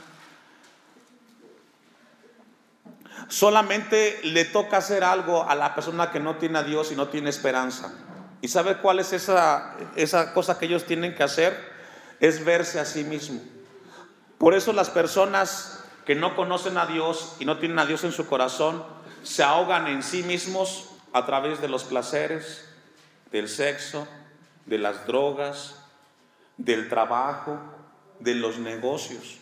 solamente 3.28 4.20
le 4.24 4.46
toca 4.46 4.78
hacer 4.78 5.04
algo 5.04 5.46
a 5.46 5.54
la 5.54 5.74
persona 5.74 6.10
que 6.10 6.18
no 6.18 6.36
tiene 6.36 6.60
a 6.60 6.62
Dios 6.62 6.90
y 6.90 6.96
no 6.96 7.08
tiene 7.08 7.28
esperanza. 7.28 7.92
¿Y 8.40 8.48
sabe 8.48 8.78
cuál 8.78 9.00
es 9.00 9.12
esa, 9.12 9.76
esa 9.96 10.32
cosa 10.32 10.58
que 10.58 10.64
ellos 10.64 10.86
tienen 10.86 11.14
que 11.14 11.22
hacer? 11.22 11.54
Es 12.20 12.42
verse 12.42 12.80
a 12.80 12.86
sí 12.86 13.04
mismo. 13.04 13.42
Por 14.38 14.54
eso 14.54 14.72
las 14.72 14.88
personas 14.88 15.84
que 16.06 16.14
no 16.14 16.34
conocen 16.34 16.78
a 16.78 16.86
Dios 16.86 17.36
y 17.38 17.44
no 17.44 17.58
tienen 17.58 17.80
a 17.80 17.84
Dios 17.84 18.02
en 18.04 18.12
su 18.12 18.26
corazón, 18.26 18.82
se 19.24 19.42
ahogan 19.42 19.88
en 19.88 20.02
sí 20.02 20.22
mismos 20.22 20.88
a 21.12 21.26
través 21.26 21.60
de 21.60 21.68
los 21.68 21.84
placeres, 21.84 22.66
del 23.30 23.50
sexo, 23.50 24.08
de 24.64 24.78
las 24.78 25.06
drogas, 25.06 25.81
del 26.56 26.88
trabajo, 26.88 27.58
de 28.20 28.34
los 28.34 28.58
negocios. 28.58 29.38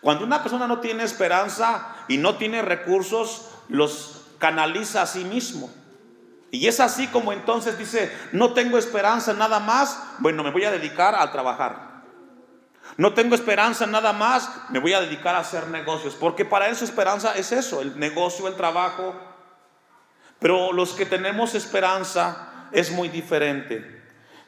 Cuando 0.00 0.24
una 0.24 0.42
persona 0.42 0.66
no 0.66 0.80
tiene 0.80 1.02
esperanza 1.02 1.96
y 2.08 2.18
no 2.18 2.36
tiene 2.36 2.62
recursos, 2.62 3.50
los 3.68 4.26
canaliza 4.38 5.02
a 5.02 5.06
sí 5.06 5.24
mismo. 5.24 5.70
Y 6.50 6.66
es 6.66 6.80
así 6.80 7.08
como 7.08 7.32
entonces 7.32 7.78
dice, 7.78 8.16
no 8.32 8.54
tengo 8.54 8.78
esperanza 8.78 9.34
nada 9.34 9.60
más, 9.60 10.02
bueno, 10.18 10.42
me 10.42 10.50
voy 10.50 10.64
a 10.64 10.70
dedicar 10.70 11.14
a 11.14 11.30
trabajar. 11.30 11.88
No 12.96 13.12
tengo 13.12 13.34
esperanza 13.34 13.86
nada 13.86 14.12
más, 14.12 14.50
me 14.70 14.78
voy 14.78 14.94
a 14.94 15.00
dedicar 15.00 15.34
a 15.34 15.40
hacer 15.40 15.68
negocios, 15.68 16.14
porque 16.14 16.44
para 16.44 16.68
eso 16.68 16.84
esperanza 16.84 17.32
es 17.34 17.52
eso, 17.52 17.82
el 17.82 17.98
negocio, 17.98 18.48
el 18.48 18.54
trabajo. 18.54 19.14
Pero 20.38 20.72
los 20.72 20.94
que 20.94 21.04
tenemos 21.04 21.54
esperanza, 21.54 22.48
es 22.72 22.90
muy 22.90 23.08
diferente. 23.08 23.97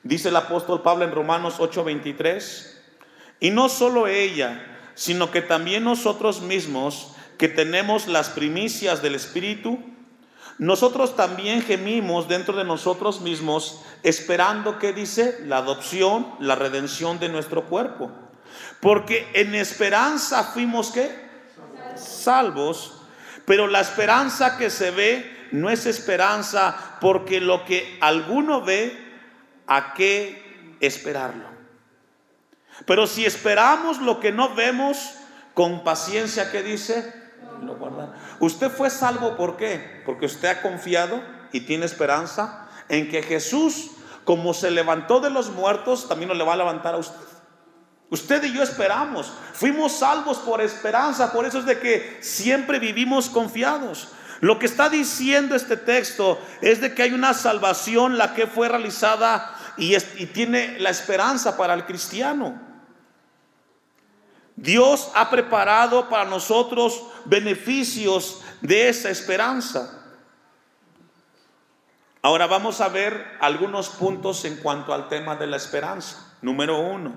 Dice 0.02 0.30
el 0.30 0.36
apóstol 0.36 0.82
Pablo 0.82 1.04
en 1.04 1.12
Romanos 1.12 1.56
8:23, 1.58 2.78
y 3.40 3.50
no 3.50 3.68
solo 3.68 4.06
ella, 4.06 4.66
sino 4.94 5.30
que 5.30 5.42
también 5.42 5.84
nosotros 5.84 6.40
mismos, 6.40 7.12
que 7.38 7.48
tenemos 7.48 8.06
las 8.06 8.28
primicias 8.30 9.02
del 9.02 9.14
Espíritu, 9.14 9.78
nosotros 10.58 11.16
también 11.16 11.62
gemimos 11.62 12.28
dentro 12.28 12.54
de 12.54 12.64
nosotros 12.64 13.22
mismos, 13.22 13.80
esperando 14.02 14.78
que 14.78 14.92
dice 14.92 15.38
la 15.46 15.56
adopción, 15.56 16.34
la 16.38 16.54
redención 16.54 17.18
de 17.18 17.30
nuestro 17.30 17.64
cuerpo. 17.64 18.10
Porque 18.80 19.26
en 19.32 19.54
esperanza 19.54 20.44
fuimos 20.44 20.90
que 20.90 21.10
salvos, 21.96 23.00
pero 23.46 23.68
la 23.68 23.80
esperanza 23.80 24.58
que 24.58 24.68
se 24.68 24.90
ve 24.90 25.48
no 25.50 25.70
es 25.70 25.86
esperanza 25.86 26.98
porque 27.00 27.40
lo 27.40 27.64
que 27.64 27.96
alguno 28.02 28.60
ve, 28.60 29.09
¿a 29.70 29.94
qué 29.94 30.76
esperarlo? 30.80 31.48
Pero 32.86 33.06
si 33.06 33.24
esperamos 33.24 34.00
lo 34.00 34.20
que 34.20 34.32
no 34.32 34.54
vemos, 34.54 35.14
con 35.54 35.84
paciencia, 35.84 36.50
¿qué 36.50 36.62
dice? 36.62 37.14
Lo 37.62 37.78
Usted 38.40 38.70
fue 38.70 38.90
salvo, 38.90 39.36
¿por 39.36 39.56
qué? 39.56 40.02
Porque 40.04 40.26
usted 40.26 40.48
ha 40.48 40.62
confiado 40.62 41.22
y 41.52 41.60
tiene 41.60 41.86
esperanza 41.86 42.68
en 42.88 43.08
que 43.08 43.22
Jesús, 43.22 43.90
como 44.24 44.54
se 44.54 44.70
levantó 44.70 45.20
de 45.20 45.30
los 45.30 45.50
muertos, 45.50 46.08
también 46.08 46.28
lo 46.28 46.34
le 46.34 46.44
va 46.44 46.54
a 46.54 46.56
levantar 46.56 46.94
a 46.94 46.98
usted. 46.98 47.20
Usted 48.08 48.42
y 48.44 48.52
yo 48.52 48.62
esperamos, 48.62 49.32
fuimos 49.52 49.98
salvos 49.98 50.38
por 50.38 50.60
esperanza, 50.60 51.32
por 51.32 51.46
eso 51.46 51.58
es 51.58 51.66
de 51.66 51.78
que 51.78 52.18
siempre 52.20 52.78
vivimos 52.78 53.28
confiados. 53.28 54.08
Lo 54.40 54.58
que 54.58 54.66
está 54.66 54.88
diciendo 54.88 55.54
este 55.54 55.76
texto 55.76 56.40
es 56.62 56.80
de 56.80 56.94
que 56.94 57.02
hay 57.02 57.12
una 57.12 57.34
salvación 57.34 58.16
la 58.16 58.34
que 58.34 58.46
fue 58.46 58.68
realizada 58.68 59.54
y, 59.80 60.26
tiene 60.26 60.78
la 60.78 60.90
esperanza 60.90 61.56
para 61.56 61.72
el 61.72 61.86
cristiano. 61.86 62.60
Dios 64.54 65.10
ha 65.14 65.30
preparado 65.30 66.10
para 66.10 66.26
nosotros 66.26 67.02
beneficios 67.24 68.42
de 68.60 68.90
esa 68.90 69.08
esperanza. 69.08 70.04
Ahora 72.20 72.46
vamos 72.46 72.82
a 72.82 72.88
ver 72.88 73.38
algunos 73.40 73.88
puntos 73.88 74.44
en 74.44 74.56
cuanto 74.56 74.92
al 74.92 75.08
tema 75.08 75.36
de 75.36 75.46
la 75.46 75.56
esperanza. 75.56 76.36
Número 76.42 76.78
uno, 76.78 77.14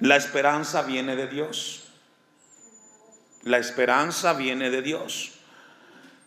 la 0.00 0.16
esperanza 0.16 0.80
viene 0.82 1.14
de 1.14 1.26
Dios. 1.26 1.90
La 3.42 3.58
esperanza 3.58 4.32
viene 4.32 4.70
de 4.70 4.80
Dios. 4.80 5.32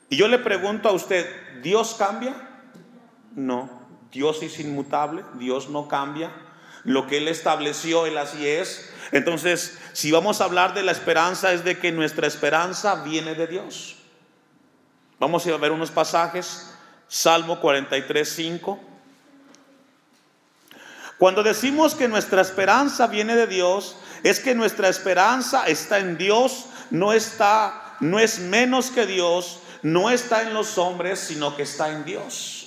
Y 0.10 0.17
yo 0.17 0.28
le 0.28 0.38
pregunto 0.38 0.89
a 0.89 0.91
usted, 0.91 1.28
¿Dios 1.63 1.95
cambia? 1.97 2.36
No, 3.34 3.85
Dios 4.15 4.41
es 4.41 4.62
inmutable, 4.62 5.25
Dios 5.34 5.67
no 5.67 5.89
cambia. 5.89 6.32
Lo 6.86 7.06
que 7.06 7.17
Él 7.17 7.28
estableció, 7.28 8.06
Él 8.06 8.17
así 8.17 8.47
es. 8.47 8.89
Entonces, 9.12 9.78
si 9.91 10.10
vamos 10.10 10.39
a 10.39 10.45
hablar 10.45 10.73
de 10.73 10.84
la 10.84 10.93
esperanza, 10.93 11.51
es 11.51 11.65
de 11.65 11.78
que 11.78 11.91
nuestra 11.91 12.25
esperanza 12.25 13.04
viene 13.04 13.36
de 13.36 13.45
Dios. 13.45 13.97
Vamos 15.19 15.45
a 15.45 15.58
ver 15.58 15.73
unos 15.73 15.91
pasajes. 15.91 16.71
Salmo 17.10 17.60
43, 17.60 18.28
5. 18.28 18.80
Cuando 21.17 21.43
decimos 21.43 21.93
que 21.93 22.08
nuestra 22.08 22.41
esperanza 22.41 23.08
viene 23.08 23.36
de 23.36 23.47
Dios, 23.47 23.97
es 24.23 24.39
que 24.39 24.56
nuestra 24.56 24.88
esperanza 24.88 25.67
está 25.67 25.99
en 25.99 26.17
Dios, 26.17 26.67
no 26.89 27.12
está, 27.12 27.97
no 27.99 28.17
es 28.17 28.39
menos 28.39 28.91
que 28.91 29.06
Dios, 29.06 29.60
no 29.82 30.10
está 30.10 30.43
en 30.43 30.54
los 30.54 30.78
hombres, 30.78 31.19
sino 31.19 31.58
que 31.58 31.63
está 31.63 31.91
en 31.91 32.06
Dios. 32.06 32.64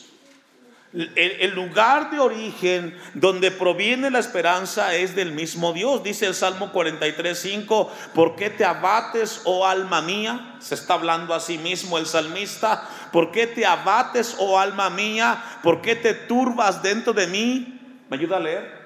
El, 0.99 1.55
lugar 1.55 2.11
de 2.11 2.19
origen 2.19 2.99
donde 3.15 3.53
proviene 3.53 4.11
la 4.11 4.19
esperanza 4.19 4.97
es 4.97 5.15
del 5.15 5.31
mismo 5.31 5.73
Dios. 5.73 6.03
Dice 6.03 6.27
el 6.27 6.35
Salmo 6.35 6.73
43, 6.73 7.39
5, 7.39 7.93
¿por 8.15 8.35
qué 8.35 8.51
te 8.51 8.65
abates, 8.65 9.43
oh 9.45 9.65
alma 9.65 10.03
mía? 10.03 10.57
Se 10.59 10.75
está 10.75 10.95
hablando 10.95 11.35
a 11.35 11.41
sí 11.41 11.57
mismo 11.57 11.99
el 11.99 12.07
salmista. 12.07 12.83
¿Por 13.13 13.31
qué 13.31 13.47
te 13.47 13.65
abates, 13.65 14.35
oh 14.41 14.59
alma 14.59 14.91
mía? 14.91 15.41
¿Por 15.63 15.81
qué 15.83 15.95
te 15.95 16.15
turbas 16.15 16.83
dentro 16.83 17.13
de 17.13 17.29
mí? 17.29 17.81
¿Me 18.11 18.17
ayuda 18.17 18.39
a 18.39 18.41
leer? 18.41 18.79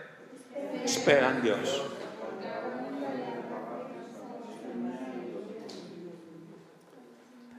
Espera 0.85 1.31
en 1.31 1.42
Dios. 1.42 1.83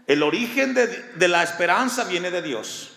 El 0.05 0.21
origen 0.21 0.75
de, 0.75 1.27
la 1.27 1.41
esperanza 1.41 2.03
viene 2.03 2.29
de 2.29 2.43
Dios. 2.43 2.92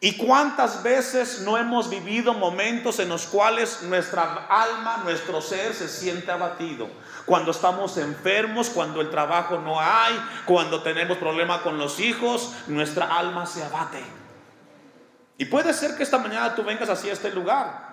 ¿Y 0.00 0.16
cuántas 0.16 0.84
veces 0.84 1.40
no 1.40 1.58
hemos 1.58 1.90
vivido 1.90 2.32
momentos 2.32 3.00
en 3.00 3.08
los 3.08 3.26
cuales 3.26 3.82
nuestra 3.82 4.46
alma, 4.48 5.00
nuestro 5.02 5.42
ser 5.42 5.74
se 5.74 5.88
siente 5.88 6.30
abatido? 6.30 6.88
Cuando 7.26 7.50
estamos 7.50 7.96
enfermos, 7.96 8.70
cuando 8.70 9.00
el 9.00 9.10
trabajo 9.10 9.58
no 9.58 9.80
hay, 9.80 10.14
cuando 10.44 10.82
tenemos 10.82 11.18
problema 11.18 11.62
con 11.62 11.78
los 11.78 11.98
hijos, 11.98 12.52
nuestra 12.68 13.18
alma 13.18 13.44
se 13.44 13.64
abate. 13.64 14.04
Y 15.36 15.46
puede 15.46 15.74
ser 15.74 15.96
que 15.96 16.04
esta 16.04 16.18
mañana 16.18 16.54
tú 16.54 16.62
vengas 16.62 16.88
así 16.88 17.10
a 17.10 17.12
este 17.12 17.30
lugar 17.30 17.88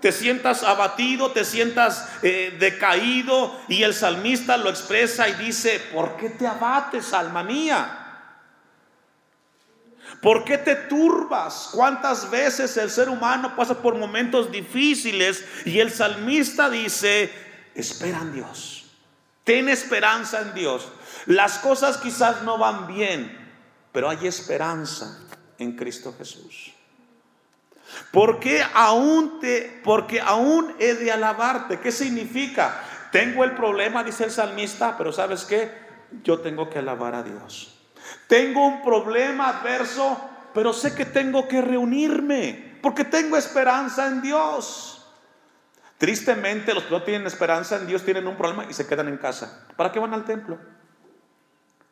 te 0.00 0.10
sientas 0.10 0.64
abatido, 0.64 1.30
te 1.30 1.44
sientas 1.44 2.08
eh, 2.22 2.56
decaído 2.58 3.56
y 3.68 3.84
el 3.84 3.94
salmista 3.94 4.56
lo 4.56 4.68
expresa 4.68 5.28
y 5.28 5.34
dice, 5.34 5.80
¿por 5.92 6.16
qué 6.16 6.30
te 6.30 6.46
abates, 6.46 7.12
alma 7.12 7.44
mía? 7.44 8.01
¿Por 10.20 10.44
qué 10.44 10.58
te 10.58 10.74
turbas? 10.74 11.70
¿Cuántas 11.72 12.30
veces 12.30 12.76
el 12.76 12.90
ser 12.90 13.08
humano 13.08 13.56
pasa 13.56 13.80
por 13.80 13.96
momentos 13.96 14.52
difíciles 14.52 15.44
y 15.64 15.80
el 15.80 15.90
salmista 15.90 16.68
dice, 16.68 17.32
espera 17.74 18.20
en 18.20 18.32
Dios, 18.32 18.84
ten 19.44 19.68
esperanza 19.68 20.40
en 20.40 20.54
Dios. 20.54 20.88
Las 21.26 21.58
cosas 21.58 21.98
quizás 21.98 22.42
no 22.42 22.58
van 22.58 22.86
bien, 22.86 23.38
pero 23.92 24.08
hay 24.08 24.26
esperanza 24.26 25.18
en 25.58 25.76
Cristo 25.76 26.14
Jesús. 26.16 26.72
Porque 28.10 28.64
aún 28.74 29.40
te, 29.40 29.80
porque 29.84 30.20
aún 30.20 30.74
he 30.78 30.94
de 30.94 31.12
alabarte. 31.12 31.78
¿Qué 31.80 31.92
significa? 31.92 32.82
Tengo 33.10 33.44
el 33.44 33.54
problema, 33.54 34.02
dice 34.02 34.24
el 34.24 34.30
salmista, 34.30 34.96
pero 34.96 35.12
¿sabes 35.12 35.44
qué? 35.44 35.70
Yo 36.24 36.40
tengo 36.40 36.70
que 36.70 36.78
alabar 36.78 37.14
a 37.14 37.22
Dios. 37.22 37.71
Tengo 38.26 38.66
un 38.66 38.82
problema 38.82 39.48
adverso, 39.48 40.18
pero 40.54 40.72
sé 40.72 40.94
que 40.94 41.04
tengo 41.04 41.48
que 41.48 41.60
reunirme, 41.60 42.78
porque 42.82 43.04
tengo 43.04 43.36
esperanza 43.36 44.06
en 44.06 44.22
Dios. 44.22 45.06
Tristemente, 45.98 46.74
los 46.74 46.84
que 46.84 46.90
no 46.90 47.02
tienen 47.02 47.26
esperanza 47.26 47.76
en 47.76 47.86
Dios 47.86 48.02
tienen 48.04 48.26
un 48.26 48.36
problema 48.36 48.66
y 48.68 48.72
se 48.74 48.86
quedan 48.86 49.08
en 49.08 49.18
casa. 49.18 49.66
¿Para 49.76 49.92
qué 49.92 50.00
van 50.00 50.14
al 50.14 50.24
templo? 50.24 50.58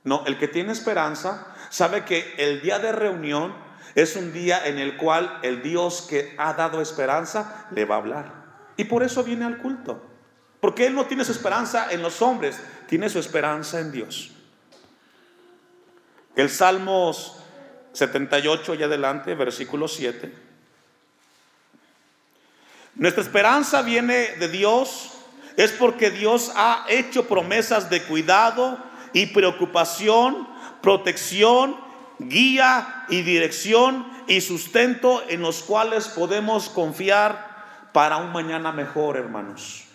No, 0.02 0.24
el 0.26 0.38
que 0.38 0.48
tiene 0.48 0.72
esperanza 0.72 1.54
sabe 1.68 2.04
que 2.04 2.34
el 2.38 2.60
día 2.62 2.78
de 2.78 2.90
reunión 2.90 3.54
es 3.94 4.16
un 4.16 4.32
día 4.32 4.66
en 4.66 4.78
el 4.78 4.96
cual 4.96 5.38
el 5.42 5.62
Dios 5.62 6.06
que 6.08 6.34
ha 6.38 6.54
dado 6.54 6.80
esperanza 6.80 7.66
le 7.70 7.84
va 7.84 7.96
a 7.96 7.98
hablar. 7.98 8.32
Y 8.76 8.84
por 8.84 9.02
eso 9.02 9.22
viene 9.22 9.44
al 9.44 9.58
culto. 9.58 10.06
Porque 10.60 10.86
Él 10.86 10.94
no 10.94 11.06
tiene 11.06 11.24
su 11.24 11.32
esperanza 11.32 11.90
en 11.90 12.02
los 12.02 12.20
hombres, 12.22 12.60
tiene 12.86 13.08
su 13.08 13.18
esperanza 13.18 13.80
en 13.80 13.92
Dios. 13.92 14.32
El 16.36 16.48
Salmos 16.50 17.36
78 17.92 18.74
y 18.74 18.82
adelante, 18.82 19.34
versículo 19.34 19.88
7. 19.88 20.32
Nuestra 22.94 23.22
esperanza 23.22 23.82
viene 23.82 24.36
de 24.36 24.48
Dios, 24.48 25.12
es 25.56 25.72
porque 25.72 26.10
Dios 26.10 26.52
ha 26.54 26.84
hecho 26.88 27.26
promesas 27.26 27.90
de 27.90 28.02
cuidado 28.02 28.78
y 29.12 29.26
preocupación, 29.26 30.48
protección, 30.82 31.76
guía 32.18 33.06
y 33.08 33.22
dirección 33.22 34.06
y 34.26 34.40
sustento 34.40 35.22
en 35.28 35.42
los 35.42 35.62
cuales 35.62 36.08
podemos 36.08 36.68
confiar 36.68 37.90
para 37.92 38.18
un 38.18 38.32
mañana 38.32 38.72
mejor, 38.72 39.16
hermanos. 39.16 39.89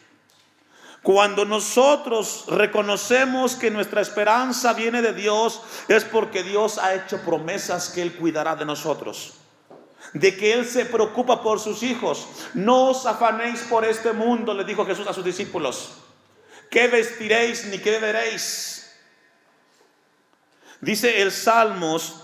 Cuando 1.06 1.46
nosotros 1.46 2.46
reconocemos 2.48 3.54
que 3.54 3.70
nuestra 3.70 4.02
esperanza 4.02 4.74
viene 4.74 5.04
de 5.04 5.14
Dios, 5.14 5.62
es 5.88 6.04
porque 6.04 6.42
Dios 6.42 6.80
ha 6.80 6.96
hecho 6.96 7.22
promesas 7.22 7.90
que 7.90 8.02
Él 8.02 8.16
cuidará 8.16 8.56
de 8.56 8.66
nosotros 8.66 9.36
de 10.14 10.36
que 10.36 10.54
Él 10.54 10.66
se 10.66 10.86
preocupa 10.86 11.44
por 11.44 11.60
sus 11.60 11.84
hijos. 11.84 12.28
No 12.54 12.90
os 12.90 13.06
afanéis 13.06 13.62
por 13.64 13.84
este 13.86 14.14
mundo, 14.14 14.54
le 14.54 14.64
dijo 14.64 14.86
Jesús 14.86 15.06
a 15.08 15.14
sus 15.14 15.26
discípulos. 15.26 15.92
¿Qué 16.72 16.88
vestiréis 16.88 17.66
ni 17.66 17.78
qué 17.80 17.92
beberéis? 17.92 18.96
Dice 20.80 21.22
el 21.22 21.32
Salmos 21.32 22.16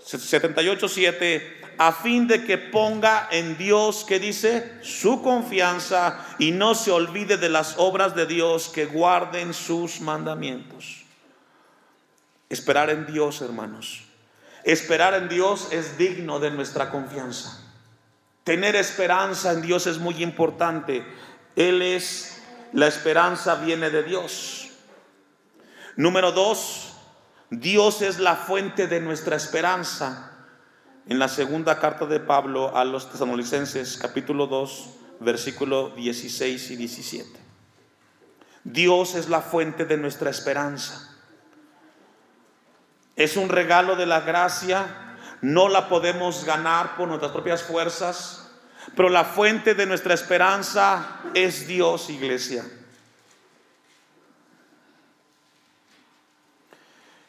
78.7, 0.00 1.57
a 1.78 1.92
fin 1.92 2.26
de 2.26 2.44
que 2.44 2.58
ponga 2.58 3.28
en 3.30 3.56
Dios, 3.56 4.04
que 4.04 4.18
dice, 4.18 4.78
su 4.82 5.22
confianza 5.22 6.26
y 6.38 6.50
no 6.50 6.74
se 6.74 6.90
olvide 6.90 7.36
de 7.36 7.48
las 7.48 7.76
obras 7.78 8.14
de 8.14 8.26
Dios, 8.26 8.68
que 8.68 8.86
guarden 8.86 9.54
sus 9.54 10.00
mandamientos. 10.00 11.04
Esperar 12.50 12.90
en 12.90 13.06
Dios, 13.06 13.40
hermanos 13.42 14.08
Esperar 14.68 15.14
en 15.14 15.28
Dios 15.28 15.68
es 15.70 15.96
digno 15.96 16.40
de 16.40 16.50
nuestra 16.50 16.90
confianza. 16.90 17.58
Tener 18.44 18.76
esperanza 18.76 19.52
en 19.52 19.62
Dios 19.62 19.86
es 19.86 19.96
muy 19.98 20.22
importante. 20.22 21.02
Él 21.56 21.80
es, 21.80 22.42
la 22.74 22.86
esperanza 22.86 23.54
viene 23.54 23.88
de 23.88 24.02
Dios. 24.02 24.68
Número 25.96 26.32
dos, 26.32 26.92
Dios 27.48 28.02
es 28.02 28.18
la 28.18 28.36
fuente 28.36 28.88
de 28.88 29.00
nuestra 29.00 29.36
esperanza. 29.36 30.27
En 31.08 31.18
la 31.18 31.28
segunda 31.28 31.78
carta 31.78 32.04
de 32.04 32.20
Pablo 32.20 32.76
a 32.76 32.84
los 32.84 33.10
tesalonicenses, 33.10 33.96
capítulo 33.96 34.46
2, 34.46 34.90
versículo 35.20 35.88
16 35.96 36.70
y 36.72 36.76
17. 36.76 37.40
Dios 38.62 39.14
es 39.14 39.30
la 39.30 39.40
fuente 39.40 39.86
de 39.86 39.96
nuestra 39.96 40.28
esperanza. 40.28 41.16
Es 43.16 43.38
un 43.38 43.48
regalo 43.48 43.96
de 43.96 44.04
la 44.04 44.20
gracia, 44.20 45.16
no 45.40 45.70
la 45.70 45.88
podemos 45.88 46.44
ganar 46.44 46.94
por 46.96 47.08
nuestras 47.08 47.32
propias 47.32 47.62
fuerzas, 47.62 48.50
pero 48.94 49.08
la 49.08 49.24
fuente 49.24 49.74
de 49.74 49.86
nuestra 49.86 50.12
esperanza 50.12 51.20
es 51.32 51.66
Dios, 51.66 52.10
iglesia. 52.10 52.66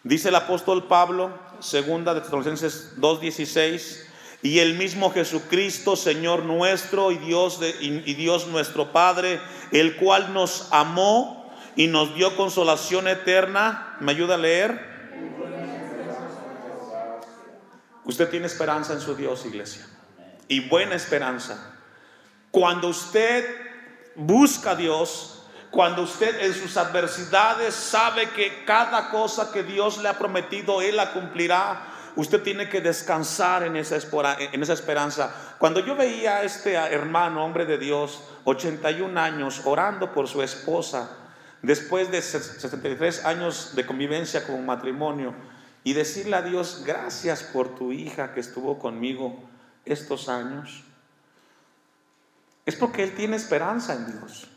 Dice 0.04 0.28
el 0.28 0.36
apóstol 0.36 0.86
Pablo, 0.86 1.32
segunda 1.60 2.14
de 2.14 2.22
Tesalonicenses 2.22 2.94
2:16, 2.98 4.06
y 4.42 4.60
el 4.60 4.76
mismo 4.76 5.12
Jesucristo, 5.12 5.96
Señor 5.96 6.44
nuestro 6.44 7.12
y 7.12 7.18
Dios, 7.18 7.60
de, 7.60 7.76
y 7.80 8.14
Dios 8.14 8.48
nuestro 8.48 8.92
Padre, 8.92 9.40
el 9.72 9.98
cual 9.98 10.34
nos 10.34 10.70
amó 10.72 11.54
y 11.76 11.88
nos 11.88 12.16
dio 12.16 12.36
consolación 12.36 13.08
eterna. 13.08 13.98
¿Me 14.00 14.12
ayuda 14.12 14.36
a 14.36 14.38
leer? 14.38 14.90
Usted 18.06 18.30
tiene 18.30 18.48
esperanza 18.48 18.94
en 18.94 19.02
su 19.02 19.16
Dios, 19.16 19.46
iglesia. 19.46 19.86
Y 20.48 20.62
buena 20.62 20.96
esperanza. 20.96 21.76
Cuando 22.50 22.88
usted 22.88 23.46
busca 24.16 24.72
a 24.72 24.76
Dios, 24.76 25.39
cuando 25.72 26.02
usted 26.02 26.42
en 26.42 26.54
sus 26.54 26.78
adversidades 26.78 27.76
sabe 27.76 28.30
que 28.30 28.64
cada 28.66 29.10
cosa 29.10 29.52
que 29.52 29.64
Dios 29.64 30.00
le 30.00 30.10
ha 30.10 30.18
prometido, 30.18 30.82
Él 30.82 30.98
la 30.98 31.14
cumplirá, 31.14 31.84
usted 32.16 32.42
tiene 32.42 32.70
que 32.70 32.82
descansar 32.82 33.64
en 33.64 33.76
esa, 33.76 33.96
esperanza. 33.96 35.56
Cuando 35.60 35.80
yo 35.80 35.96
veía 35.96 36.38
a 36.38 36.44
este 36.44 36.74
hermano, 36.74 37.46
hombre 37.46 37.66
de 37.66 37.78
Dios, 37.78 38.24
81 38.46 39.20
años, 39.20 39.62
orando 39.66 40.12
por 40.12 40.28
su 40.28 40.42
esposa, 40.42 41.18
después 41.62 42.10
de 42.10 42.22
63 42.22 43.26
años 43.26 43.76
de 43.76 43.86
convivencia 43.86 44.46
como 44.46 44.62
matrimonio, 44.64 45.36
y 45.84 45.94
decirle 45.94 46.36
a 46.36 46.42
Dios, 46.42 46.84
gracias 46.86 47.44
por 47.44 47.76
tu 47.76 47.92
hija 47.92 48.34
que 48.34 48.40
estuvo 48.40 48.80
conmigo 48.80 49.40
estos 49.86 50.30
años. 50.30 50.84
Es 52.66 52.76
porque 52.76 53.04
Él 53.04 53.16
tiene 53.16 53.38
esperanza 53.38 53.94
en 53.94 54.08
Dios. 54.08 54.48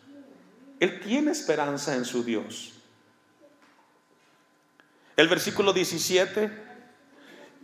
Él 0.83 0.99
tiene 0.99 1.31
esperanza 1.31 1.95
en 1.95 2.05
su 2.05 2.25
Dios. 2.25 2.73
El 5.16 5.29
versículo 5.29 5.73
17, 5.73 6.51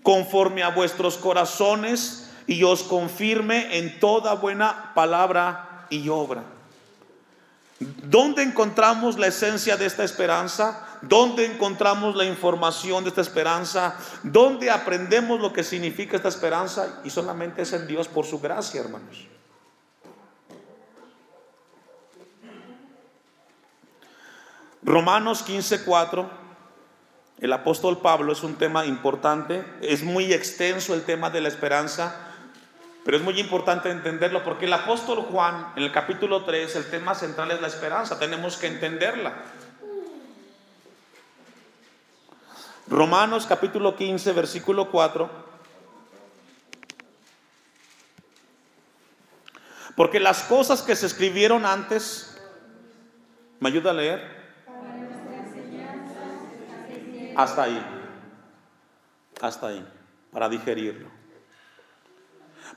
conforme 0.05 0.63
a 0.63 0.69
vuestros 0.69 1.17
corazones 1.17 2.31
y 2.47 2.63
os 2.63 2.85
confirme 2.85 3.77
en 3.77 3.99
toda 3.99 4.35
buena 4.35 4.95
palabra 4.95 5.89
y 5.91 6.09
obra. 6.09 6.45
¿Dónde 7.81 8.45
encontramos 8.45 9.19
la 9.19 9.27
esencia 9.27 9.77
de 9.77 9.87
esta 9.87 10.05
esperanza? 10.05 10.87
¿Dónde 11.03 11.45
encontramos 11.45 12.15
la 12.15 12.25
información 12.25 13.03
de 13.03 13.11
esta 13.11 13.23
esperanza? 13.23 13.97
¿Dónde 14.23 14.71
aprendemos 14.71 15.41
lo 15.41 15.53
que 15.53 15.65
significa 15.65 16.15
esta 16.17 16.29
esperanza? 16.29 17.01
Y 17.03 17.11
solamente 17.11 17.63
es 17.63 17.73
en 17.73 17.89
Dios 17.89 18.07
por 18.07 18.27
su 18.27 18.39
gracia, 18.39 18.81
hermanos. 18.81 19.27
Romanos 24.89 25.45
15:4, 25.47 26.31
el 27.41 27.53
apóstol 27.53 27.99
Pablo 27.99 28.33
es 28.33 28.43
un 28.43 28.55
tema 28.55 28.87
importante, 28.87 29.63
es 29.83 30.03
muy 30.03 30.33
extenso 30.33 30.95
el 30.95 31.03
tema 31.03 31.29
de 31.29 31.43
la 31.43 31.49
esperanza. 31.49 32.25
Pero 33.05 33.19
es 33.19 33.23
muy 33.23 33.39
importante 33.39 33.91
entenderlo 33.91 34.43
porque 34.45 34.65
el 34.65 34.73
apóstol 34.73 35.19
Juan, 35.31 35.73
en 35.77 35.83
el 35.83 35.93
capítulo 35.93 36.45
3, 36.45 36.75
el 36.77 36.91
tema 36.91 37.15
central 37.15 37.51
es 37.51 37.61
la 37.61 37.67
esperanza. 37.67 38.19
Tenemos 38.19 38.57
que 38.57 38.67
entenderla. 38.67 39.35
Romanos 42.87 43.45
capítulo 43.47 43.95
15, 43.95 44.33
versículo 44.33 44.91
4. 44.91 45.29
Porque 49.97 50.19
las 50.19 50.45
cosas 50.45 50.81
que 50.81 50.97
se 50.97 51.05
escribieron 51.05 51.67
antes, 51.67 52.41
¿me 53.61 53.69
ayuda 53.69 53.91
a 53.91 53.95
leer? 53.95 54.38
Hasta 57.39 57.63
ahí. 57.63 57.81
Hasta 59.41 59.69
ahí, 59.69 59.87
para 60.33 60.49
digerirlo. 60.49 61.09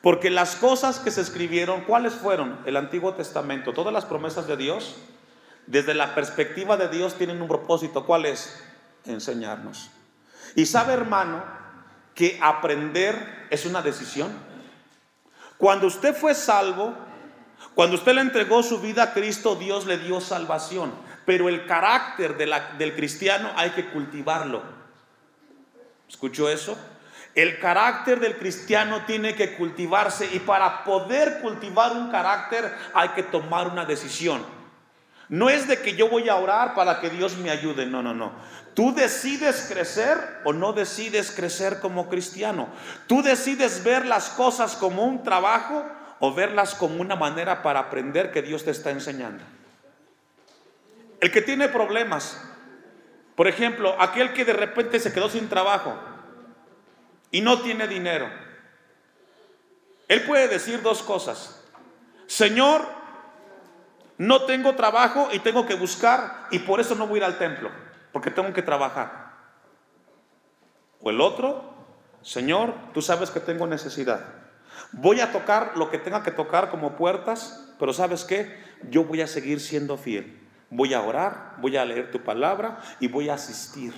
Porque 0.04 0.30
las 0.30 0.56
cosas 0.56 1.00
que 1.00 1.10
se 1.10 1.21
escribieron, 1.21 1.82
¿cuáles 1.82 2.13
fueron? 2.13 2.60
El 2.65 2.78
Antiguo 2.78 3.15
Testamento, 3.15 3.74
todas 3.74 3.91
las 3.91 4.06
promesas 4.06 4.45
de 4.45 4.58
Dios, 4.58 4.97
desde 5.65 5.95
la 5.95 6.13
perspectiva 6.13 6.78
de 6.78 6.89
Dios 6.89 7.15
tienen 7.15 7.41
un 7.41 7.47
propósito. 7.47 8.06
¿Cuál 8.06 8.28
es? 8.28 8.63
Enseñarnos. 9.06 9.89
Y 10.56 10.67
sabe, 10.67 10.93
hermano, 10.93 11.43
que 12.13 12.38
aprender 12.39 13.47
es 13.50 13.65
una 13.65 13.82
decisión. 13.82 14.32
Cuando 15.58 15.88
usted 15.88 16.15
fue 16.15 16.36
salvo, 16.36 16.93
cuando 17.74 17.95
usted 17.95 18.13
le 18.13 18.21
entregó 18.21 18.62
su 18.62 18.80
vida 18.80 19.02
a 19.02 19.13
Cristo, 19.13 19.56
Dios 19.56 19.88
le 19.88 19.97
dio 19.97 20.21
salvación. 20.21 20.93
Pero 21.32 21.48
el 21.48 21.65
carácter 21.65 22.36
del 22.36 22.94
cristiano 22.94 23.54
hay 23.56 23.70
que 23.70 23.86
cultivarlo. 23.86 24.62
¿Escuchó 26.10 26.50
eso? 26.50 26.78
El 27.34 27.58
carácter 27.58 28.20
del 28.20 28.36
cristiano 28.36 29.06
tiene 29.06 29.34
que 29.34 29.56
cultivarse 29.56 30.28
y 30.34 30.39
para 30.39 30.84
poder 30.84 31.39
cultivar 31.39 31.94
un 31.94 32.12
carácter 32.12 32.70
hay 32.94 33.08
que 33.15 33.24
tomar 33.24 33.70
una 33.70 33.86
decisión. 33.86 34.46
No 35.30 35.50
es 35.50 35.70
de 35.70 35.80
que 35.80 35.96
yo 35.96 36.10
voy 36.10 36.28
a 36.28 36.36
orar 36.36 36.76
para 36.76 37.00
que 37.00 37.10
Dios 37.10 37.38
me 37.38 37.50
ayude, 37.50 37.86
no, 37.86 38.04
no, 38.04 38.13
no. 38.13 38.34
Tú 38.74 38.94
decides 38.94 39.67
crecer 39.72 40.17
o 40.44 40.52
no 40.52 40.74
decides 40.74 41.32
crecer 41.32 41.80
como 41.80 42.10
cristiano. 42.10 42.67
Tú 43.08 43.24
decides 43.24 43.86
ver 43.86 44.06
las 44.06 44.32
cosas 44.32 44.76
como 44.76 45.06
un 45.06 45.24
trabajo 45.24 45.86
o 46.20 46.34
verlas 46.34 46.76
como 46.76 47.00
una 47.00 47.15
manera 47.15 47.63
para 47.63 47.80
aprender 47.80 48.34
que 48.34 48.41
Dios 48.41 48.65
te 48.65 48.72
está 48.72 48.91
enseñando. 48.91 49.46
El 51.21 51.31
que 51.31 51.41
tiene 51.41 51.69
problemas, 51.69 52.41
por 53.36 53.47
ejemplo, 53.47 53.95
aquel 53.99 54.34
que 54.34 54.43
de 54.43 54.53
repente 54.53 54.99
se 54.99 55.13
quedó 55.13 55.29
sin 55.29 55.47
trabajo 55.47 55.97
y 57.29 57.41
no 57.41 57.62
tiene 57.62 57.88
dinero, 57.88 58.27
él 60.07 60.23
puede 60.23 60.47
decir 60.47 60.81
dos 60.81 61.03
cosas. 61.03 61.63
Señor, 62.25 62.86
no 64.17 64.45
tengo 64.45 64.75
trabajo 64.75 65.29
y 65.31 65.39
tengo 65.39 65.65
que 65.67 65.75
buscar 65.75 66.47
y 66.49 66.60
por 66.60 66.79
eso 66.79 66.95
no 66.95 67.05
voy 67.07 67.19
a 67.19 67.21
ir 67.21 67.23
al 67.25 67.38
templo, 67.38 67.69
porque 68.12 68.31
tengo 68.31 68.51
que 68.51 68.63
trabajar. 68.63 69.31
O 71.01 71.12
el 71.12 71.21
otro, 71.21 71.71
Señor, 72.23 72.73
tú 72.93 73.01
sabes 73.03 73.29
que 73.29 73.39
tengo 73.39 73.67
necesidad. 73.67 74.25
Voy 74.91 75.21
a 75.21 75.31
tocar 75.31 75.73
lo 75.75 75.91
que 75.91 75.99
tenga 75.99 76.23
que 76.23 76.31
tocar 76.31 76.71
como 76.71 76.95
puertas, 76.95 77.73
pero 77.77 77.93
¿sabes 77.93 78.23
qué? 78.23 78.60
Yo 78.89 79.03
voy 79.03 79.21
a 79.21 79.27
seguir 79.27 79.60
siendo 79.60 79.97
fiel. 79.97 80.40
Voy 80.71 80.93
a 80.93 81.01
orar, 81.01 81.57
voy 81.60 81.77
a 81.77 81.86
leer 81.86 82.12
tu 82.12 82.23
palabra 82.23 82.79
y 82.99 83.07
voy 83.07 83.29
a 83.29 83.36
asistir 83.36 83.93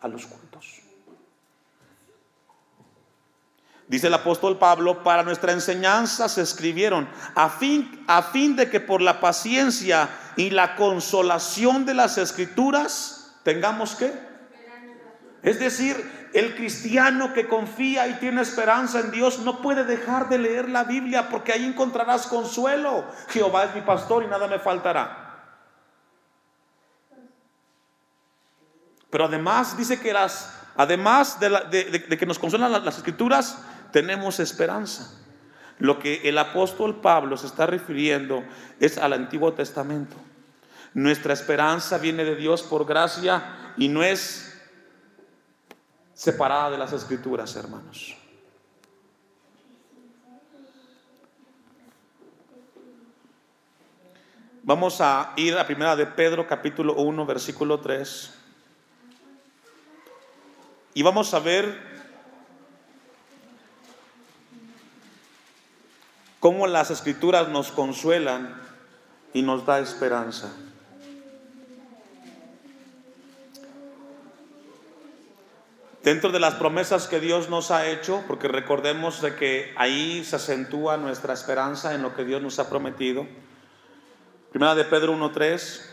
a 0.00 0.08
los 0.08 0.26
cultos. 0.26 0.80
Dice 3.88 4.06
el 4.06 4.14
apóstol 4.14 4.58
Pablo, 4.58 5.02
para 5.02 5.22
nuestra 5.22 5.52
enseñanza 5.52 6.28
se 6.28 6.40
escribieron 6.40 7.08
a 7.34 7.50
fin, 7.50 8.04
a 8.06 8.22
fin 8.22 8.56
de 8.56 8.70
que 8.70 8.80
por 8.80 9.02
la 9.02 9.20
paciencia 9.20 10.08
y 10.36 10.50
la 10.50 10.76
consolación 10.76 11.84
de 11.84 11.94
las 11.94 12.16
escrituras 12.16 13.36
tengamos 13.42 13.94
que 13.96 14.32
es 15.42 15.58
decir, 15.58 16.28
el 16.32 16.54
cristiano 16.54 17.34
que 17.34 17.48
confía 17.48 18.06
y 18.06 18.14
tiene 18.14 18.42
esperanza 18.42 19.00
en 19.00 19.10
Dios 19.10 19.40
no 19.40 19.60
puede 19.60 19.82
dejar 19.84 20.28
de 20.28 20.38
leer 20.38 20.68
la 20.68 20.84
Biblia 20.84 21.28
porque 21.28 21.52
ahí 21.52 21.64
encontrarás 21.64 22.28
consuelo. 22.28 23.04
Jehová 23.28 23.64
es 23.64 23.74
mi 23.74 23.80
pastor 23.80 24.22
y 24.22 24.28
nada 24.28 24.46
me 24.46 24.60
faltará. 24.60 25.31
Pero 29.12 29.26
además 29.26 29.76
dice 29.76 30.00
que 30.00 30.14
las, 30.14 30.58
además 30.74 31.38
de, 31.38 32.16
que 32.18 32.24
nos 32.24 32.38
consuelan 32.38 32.72
las 32.72 32.96
escrituras, 32.96 33.58
tenemos 33.92 34.40
esperanza. 34.40 35.20
Lo 35.78 35.98
que 35.98 36.26
el 36.26 36.38
apóstol 36.38 37.02
Pablo 37.02 37.36
se 37.36 37.46
está 37.46 37.66
refiriendo 37.66 38.42
es 38.80 38.96
al 38.96 39.12
Antiguo 39.12 39.52
Testamento. 39.52 40.16
Nuestra 40.94 41.34
esperanza 41.34 41.98
viene 41.98 42.24
de 42.24 42.36
Dios 42.36 42.62
por 42.62 42.86
gracia 42.86 43.74
y 43.76 43.88
no 43.88 44.02
es 44.02 44.58
separada 46.14 46.70
de 46.70 46.78
las 46.78 46.94
escrituras, 46.94 47.54
hermanos. 47.54 48.16
Vamos 54.62 55.02
a 55.02 55.34
ir 55.36 55.58
a 55.58 55.66
primera 55.66 55.96
de 55.96 56.06
Pedro 56.06 56.46
capítulo 56.46 56.94
1 56.94 57.26
versículo 57.26 57.78
3. 57.78 58.38
Y 60.94 61.02
vamos 61.02 61.32
a 61.32 61.40
ver 61.40 61.78
cómo 66.38 66.66
las 66.66 66.90
escrituras 66.90 67.48
nos 67.48 67.72
consuelan 67.72 68.60
y 69.32 69.42
nos 69.42 69.64
da 69.64 69.80
esperanza. 69.80 70.52
Dentro 76.02 76.32
de 76.32 76.40
las 76.40 76.54
promesas 76.54 77.06
que 77.06 77.20
Dios 77.20 77.48
nos 77.48 77.70
ha 77.70 77.86
hecho, 77.86 78.24
porque 78.26 78.48
recordemos 78.48 79.22
de 79.22 79.36
que 79.36 79.72
ahí 79.76 80.24
se 80.24 80.34
acentúa 80.34 80.96
nuestra 80.96 81.32
esperanza 81.32 81.94
en 81.94 82.02
lo 82.02 82.14
que 82.16 82.24
Dios 82.24 82.42
nos 82.42 82.58
ha 82.58 82.68
prometido. 82.68 83.26
Primera 84.50 84.74
de 84.74 84.84
Pedro 84.84 85.14
1.3. 85.14 85.91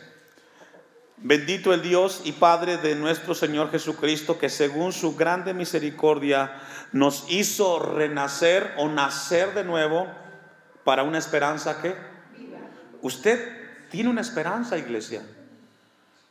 Bendito 1.21 1.73
el 1.73 1.81
Dios 1.81 2.21
y 2.23 2.31
Padre 2.31 2.77
de 2.77 2.95
nuestro 2.95 3.35
Señor 3.35 3.71
Jesucristo, 3.71 4.37
que 4.37 4.47
según 4.47 4.93
su 4.93 5.17
grande 5.17 5.53
misericordia 5.53 6.61
nos 6.93 7.25
hizo 7.29 7.79
renacer 7.79 8.73
o 8.77 8.87
nacer 8.87 9.53
de 9.53 9.65
nuevo 9.65 10.07
para 10.85 11.03
una 11.03 11.17
esperanza 11.17 11.81
que 11.81 11.93
usted 13.01 13.37
tiene 13.89 14.09
una 14.09 14.21
esperanza, 14.21 14.77
iglesia. 14.77 15.21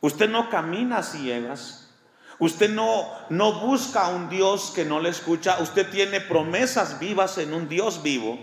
Usted 0.01 0.27
no 0.27 0.49
camina 0.49 1.03
ciegas. 1.03 1.91
Usted 2.39 2.69
no, 2.69 3.05
no 3.29 3.59
busca 3.59 4.05
a 4.05 4.09
un 4.09 4.27
Dios 4.29 4.71
que 4.73 4.85
no 4.85 4.99
le 5.01 5.09
escucha. 5.09 5.59
Usted 5.59 5.89
tiene 5.91 6.19
promesas 6.19 6.99
vivas 6.99 7.37
en 7.37 7.53
un 7.53 7.69
Dios 7.69 8.01
vivo. 8.01 8.39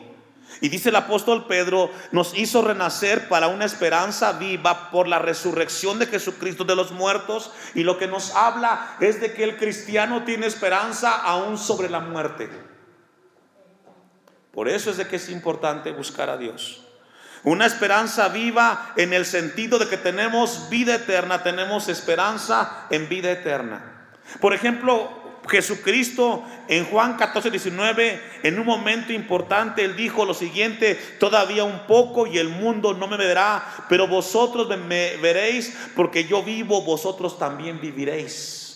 Y 0.61 0.69
dice 0.69 0.89
el 0.89 0.97
apóstol 0.97 1.47
Pedro, 1.47 1.91
nos 2.13 2.37
hizo 2.37 2.63
renacer 2.63 3.29
para 3.29 3.49
una 3.49 3.65
esperanza 3.65 4.33
viva 4.33 4.91
por 4.91 5.07
la 5.07 5.19
resurrección 5.19 5.99
de 5.99 6.07
Jesucristo 6.07 6.65
de 6.65 6.77
los 6.77 6.93
muertos. 6.93 7.53
Y 7.75 7.83
lo 7.83 7.99
que 7.99 8.07
nos 8.07 8.35
habla 8.35 8.97
es 9.01 9.21
de 9.21 9.35
que 9.35 9.45
el 9.45 9.57
cristiano 9.57 10.25
tiene 10.25 10.47
esperanza 10.47 11.15
aún 11.15 11.59
sobre 11.59 11.91
la 11.91 12.01
muerte. 12.01 12.49
Por 14.53 14.69
eso 14.69 14.91
es 14.91 14.97
de 14.97 15.07
que 15.07 15.17
es 15.17 15.29
importante 15.29 15.93
buscar 15.93 16.31
a 16.31 16.39
Dios. 16.39 16.83
Una 17.45 17.67
esperanza 17.67 18.29
viva 18.29 18.93
en 18.97 19.13
el 19.13 19.27
sentido 19.27 19.79
de 19.79 19.87
que 19.87 19.99
tenemos 19.99 20.69
vida 20.71 20.95
eterna, 20.95 21.43
tenemos 21.43 21.89
esperanza 21.89 22.87
en 22.91 23.09
vida 23.09 23.31
eterna. 23.31 24.09
Por 24.41 24.55
ejemplo, 24.55 25.16
Jesucristo 25.49 26.45
en 26.69 26.85
Juan 26.87 27.17
14, 27.17 27.51
19, 27.51 28.21
en 28.43 28.59
un 28.59 28.67
momento 28.67 29.13
importante, 29.13 29.85
él 29.85 29.97
dijo 29.97 30.25
lo 30.25 30.35
siguiente, 30.35 30.95
todavía 31.19 31.65
un 31.65 31.87
poco 31.87 32.27
y 32.27 32.39
el 32.39 32.49
mundo 32.49 32.95
no 32.95 33.07
me 33.07 33.17
verá, 33.17 33.65
pero 33.89 34.07
vosotros 34.07 34.69
me 34.79 35.17
veréis 35.17 35.77
porque 35.95 36.25
yo 36.25 36.43
vivo, 36.43 36.83
vosotros 36.83 37.39
también 37.39 37.81
viviréis. 37.81 38.67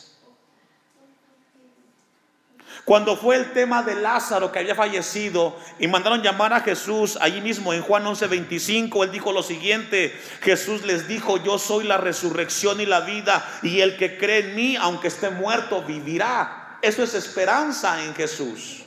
Cuando 2.85 3.17
fue 3.17 3.37
el 3.37 3.53
tema 3.53 3.83
de 3.83 3.95
Lázaro 3.95 4.51
que 4.51 4.59
había 4.59 4.75
fallecido 4.75 5.57
y 5.79 5.87
mandaron 5.87 6.23
llamar 6.23 6.53
a 6.53 6.61
Jesús, 6.61 7.19
allí 7.21 7.41
mismo 7.41 7.73
en 7.73 7.83
Juan 7.83 8.05
11:25, 8.05 9.05
él 9.05 9.13
dijo 9.13 9.33
lo 9.33 9.45
siguiente, 9.45 10.13
Jesús 10.41 10.85
les 10.85 11.07
dijo, 11.07 11.37
yo 11.37 11.59
soy 11.59 11.85
la 11.85 11.99
resurrección 11.99 12.81
y 12.81 12.87
la 12.87 13.01
vida, 13.01 13.47
y 13.63 13.81
el 13.81 13.97
que 13.97 14.19
cree 14.19 14.41
en 14.41 14.57
mí, 14.57 14.77
aunque 14.77 15.09
esté 15.09 15.31
muerto, 15.31 15.83
vivirá. 15.83 16.60
Eso 16.83 17.03
es 17.03 17.15
esperanza 17.15 18.05
en 18.05 18.15
Jesús. 18.15 18.85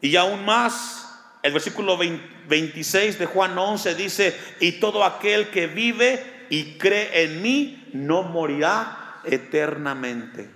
Y 0.00 0.16
aún 0.16 0.44
más, 0.44 1.08
el 1.42 1.52
versículo 1.52 1.98
26 1.98 3.18
de 3.18 3.26
Juan 3.26 3.58
11 3.58 3.94
dice, 3.94 4.38
y 4.60 4.72
todo 4.72 5.04
aquel 5.04 5.50
que 5.50 5.66
vive 5.66 6.46
y 6.48 6.78
cree 6.78 7.24
en 7.24 7.42
mí, 7.42 7.88
no 7.92 8.22
morirá 8.22 9.20
eternamente. 9.24 10.50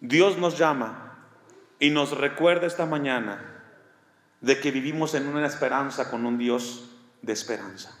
Dios 0.00 0.38
nos 0.38 0.58
llama 0.58 1.18
y 1.78 1.90
nos 1.90 2.16
recuerda 2.16 2.66
esta 2.66 2.86
mañana 2.86 3.62
de 4.40 4.58
que 4.60 4.70
vivimos 4.70 5.14
en 5.14 5.26
una 5.26 5.46
esperanza 5.46 6.10
con 6.10 6.24
un 6.24 6.38
Dios 6.38 6.88
de 7.22 7.32
esperanza. 7.32 7.99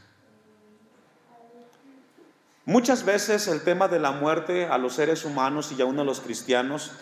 Muchas 2.70 3.04
veces 3.04 3.48
el 3.48 3.62
tema 3.62 3.88
de 3.88 3.98
la 3.98 4.12
muerte 4.12 4.66
a 4.66 4.78
los 4.78 4.94
seres 4.94 5.24
humanos 5.24 5.74
y 5.76 5.82
aún 5.82 5.98
a 5.98 6.04
los 6.04 6.20
cristianos 6.20 6.92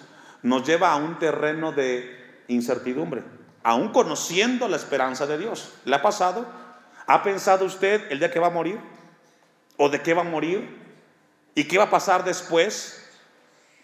nos 0.42 0.66
lleva 0.66 0.90
a 0.90 0.96
un 0.96 1.18
terreno 1.18 1.72
de 1.72 2.42
incertidumbre, 2.48 3.22
aún 3.62 3.92
conociendo 3.92 4.66
la 4.66 4.76
esperanza 4.76 5.26
de 5.26 5.37
Dios. 5.37 5.74
¿Le 5.85 5.94
ha 5.94 6.00
pasado? 6.00 6.46
¿Ha 7.07 7.22
pensado 7.22 7.66
usted 7.66 8.11
el 8.11 8.18
día 8.18 8.31
que 8.31 8.38
va 8.38 8.46
a 8.46 8.50
morir? 8.50 8.81
¿O 9.76 9.90
de 9.90 10.00
qué 10.00 10.14
va 10.14 10.22
a 10.22 10.24
morir? 10.24 10.74
¿Y 11.54 11.64
qué 11.64 11.76
va 11.76 11.85
a 11.85 11.90
pasar 11.90 12.24
después? 12.24 13.07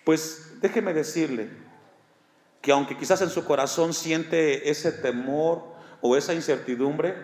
Pues 0.05 0.59
Déjeme 0.62 0.94
decirle 0.94 1.51
que 2.62 2.73
aunque 2.73 2.97
quizás 2.97 3.20
en 3.20 3.29
su 3.29 3.44
corazón 3.44 3.92
siente 3.92 4.70
ese 4.70 4.90
temor 4.90 5.66
o 6.01 6.16
esa 6.16 6.33
incertidumbre, 6.33 7.14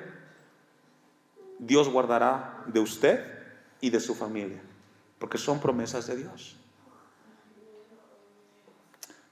Dios 1.58 1.88
guardará 1.88 2.62
de 2.66 2.80
usted 2.80 3.39
y 3.80 3.90
de 3.90 4.00
su 4.00 4.14
familia, 4.14 4.60
porque 5.18 5.38
son 5.38 5.60
promesas 5.60 6.06
de 6.06 6.16
Dios. 6.16 6.56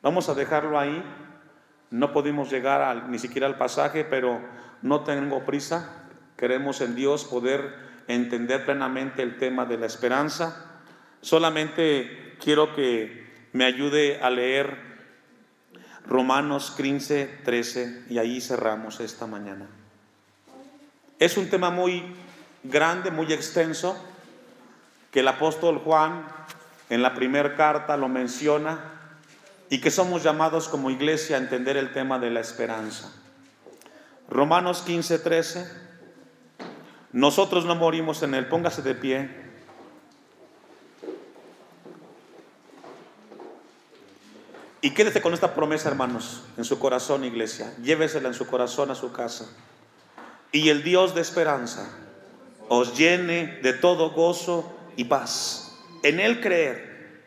Vamos 0.03 0.29
a 0.29 0.35
dejarlo 0.35 0.79
ahí. 0.79 1.03
No 1.91 2.13
pudimos 2.13 2.51
llegar 2.51 3.09
ni 3.09 3.19
siquiera 3.19 3.47
al 3.47 3.59
pasaje, 3.59 4.05
pero 4.05 4.41
no 4.83 5.05
tengo 5.05 5.45
prisa. 5.45 6.05
Queremos 6.37 6.81
en 6.81 6.95
Dios 6.95 7.25
poder 7.25 7.75
entender 8.07 8.65
plenamente 8.65 9.23
el 9.23 9.39
tema 9.39 9.65
de 9.67 9.79
la 9.79 9.87
esperanza. 9.87 10.81
Solamente 11.21 12.37
quiero 12.41 12.75
que 12.75 13.49
me 13.53 13.65
ayude 13.65 14.21
a 14.21 14.31
leer 14.31 14.89
Romanos 16.07 16.73
15, 16.77 17.41
13 17.45 18.05
y 18.09 18.19
ahí 18.19 18.41
cerramos 18.41 19.01
esta 19.01 19.27
mañana. 19.27 19.67
Es 21.19 21.37
un 21.37 21.51
tema 21.51 21.71
muy 21.71 22.03
grande, 22.63 23.11
muy 23.11 23.33
extenso, 23.33 23.97
que 25.11 25.21
el 25.21 25.29
apóstol 25.29 25.79
Juan 25.79 26.27
en 26.91 27.03
la 27.03 27.15
primera 27.15 27.55
carta 27.57 27.97
lo 27.97 28.09
menciona, 28.09 28.99
y 29.71 29.81
que 29.81 29.91
somos 29.91 30.23
llamados 30.23 30.69
como 30.69 30.91
iglesia 30.91 31.37
a 31.37 31.41
entender 31.41 31.77
el 31.77 31.93
tema 31.93 32.19
de 32.19 32.31
la 32.31 32.41
esperanza. 32.41 33.13
Romanos 34.29 34.83
15, 34.83 35.19
13. 35.19 35.71
Nosotros 37.13 37.65
no 37.65 37.75
morimos 37.75 38.23
en 38.23 38.35
él. 38.35 38.47
Póngase 38.47 38.83
de 38.83 38.95
pie. 38.95 39.49
Y 44.81 44.91
quédese 44.91 45.21
con 45.21 45.35
esta 45.35 45.55
promesa, 45.55 45.89
hermanos, 45.89 46.45
en 46.57 46.65
su 46.65 46.79
corazón, 46.79 47.25
iglesia. 47.25 47.75
Llévesela 47.83 48.29
en 48.29 48.35
su 48.35 48.47
corazón 48.47 48.91
a 48.91 48.95
su 48.95 49.13
casa. 49.13 49.47
Y 50.53 50.71
el 50.71 50.83
Dios 50.83 51.15
de 51.15 51.21
esperanza 51.21 51.91
os 52.69 52.97
llene 52.97 53.59
de 53.63 53.73
todo 53.73 54.11
gozo 54.11 54.78
y 54.99 55.05
paz. 55.05 55.79
En 56.03 56.19
Él 56.19 56.41
creer, 56.41 57.23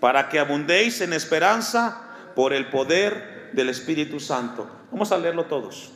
para 0.00 0.30
que 0.30 0.38
abundéis 0.38 1.02
en 1.02 1.12
esperanza 1.12 2.00
por 2.34 2.54
el 2.54 2.70
poder 2.70 3.50
del 3.52 3.68
Espíritu 3.68 4.18
Santo. 4.18 4.68
Vamos 4.90 5.12
a 5.12 5.18
leerlo 5.18 5.44
todos. 5.44 5.92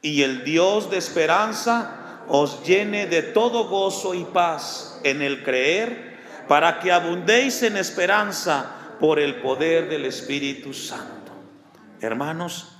Y 0.00 0.22
el 0.22 0.44
Dios 0.44 0.90
de 0.90 0.96
esperanza 0.96 2.22
os 2.28 2.64
llene 2.64 3.06
de 3.06 3.22
todo 3.22 3.68
gozo 3.68 4.14
y 4.14 4.24
paz 4.24 4.98
en 5.04 5.20
el 5.20 5.44
creer, 5.44 6.16
para 6.48 6.80
que 6.80 6.90
abundéis 6.90 7.62
en 7.62 7.76
esperanza 7.76 8.96
por 8.98 9.18
el 9.18 9.42
poder 9.42 9.90
del 9.90 10.06
Espíritu 10.06 10.72
Santo. 10.72 11.32
Hermanos, 12.00 12.72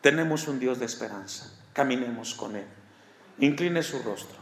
tenemos 0.00 0.48
un 0.48 0.58
Dios 0.58 0.80
de 0.80 0.86
esperanza. 0.86 1.54
Caminemos 1.72 2.34
con 2.34 2.56
Él. 2.56 2.66
Incline 3.38 3.84
su 3.84 4.02
rostro. 4.02 4.37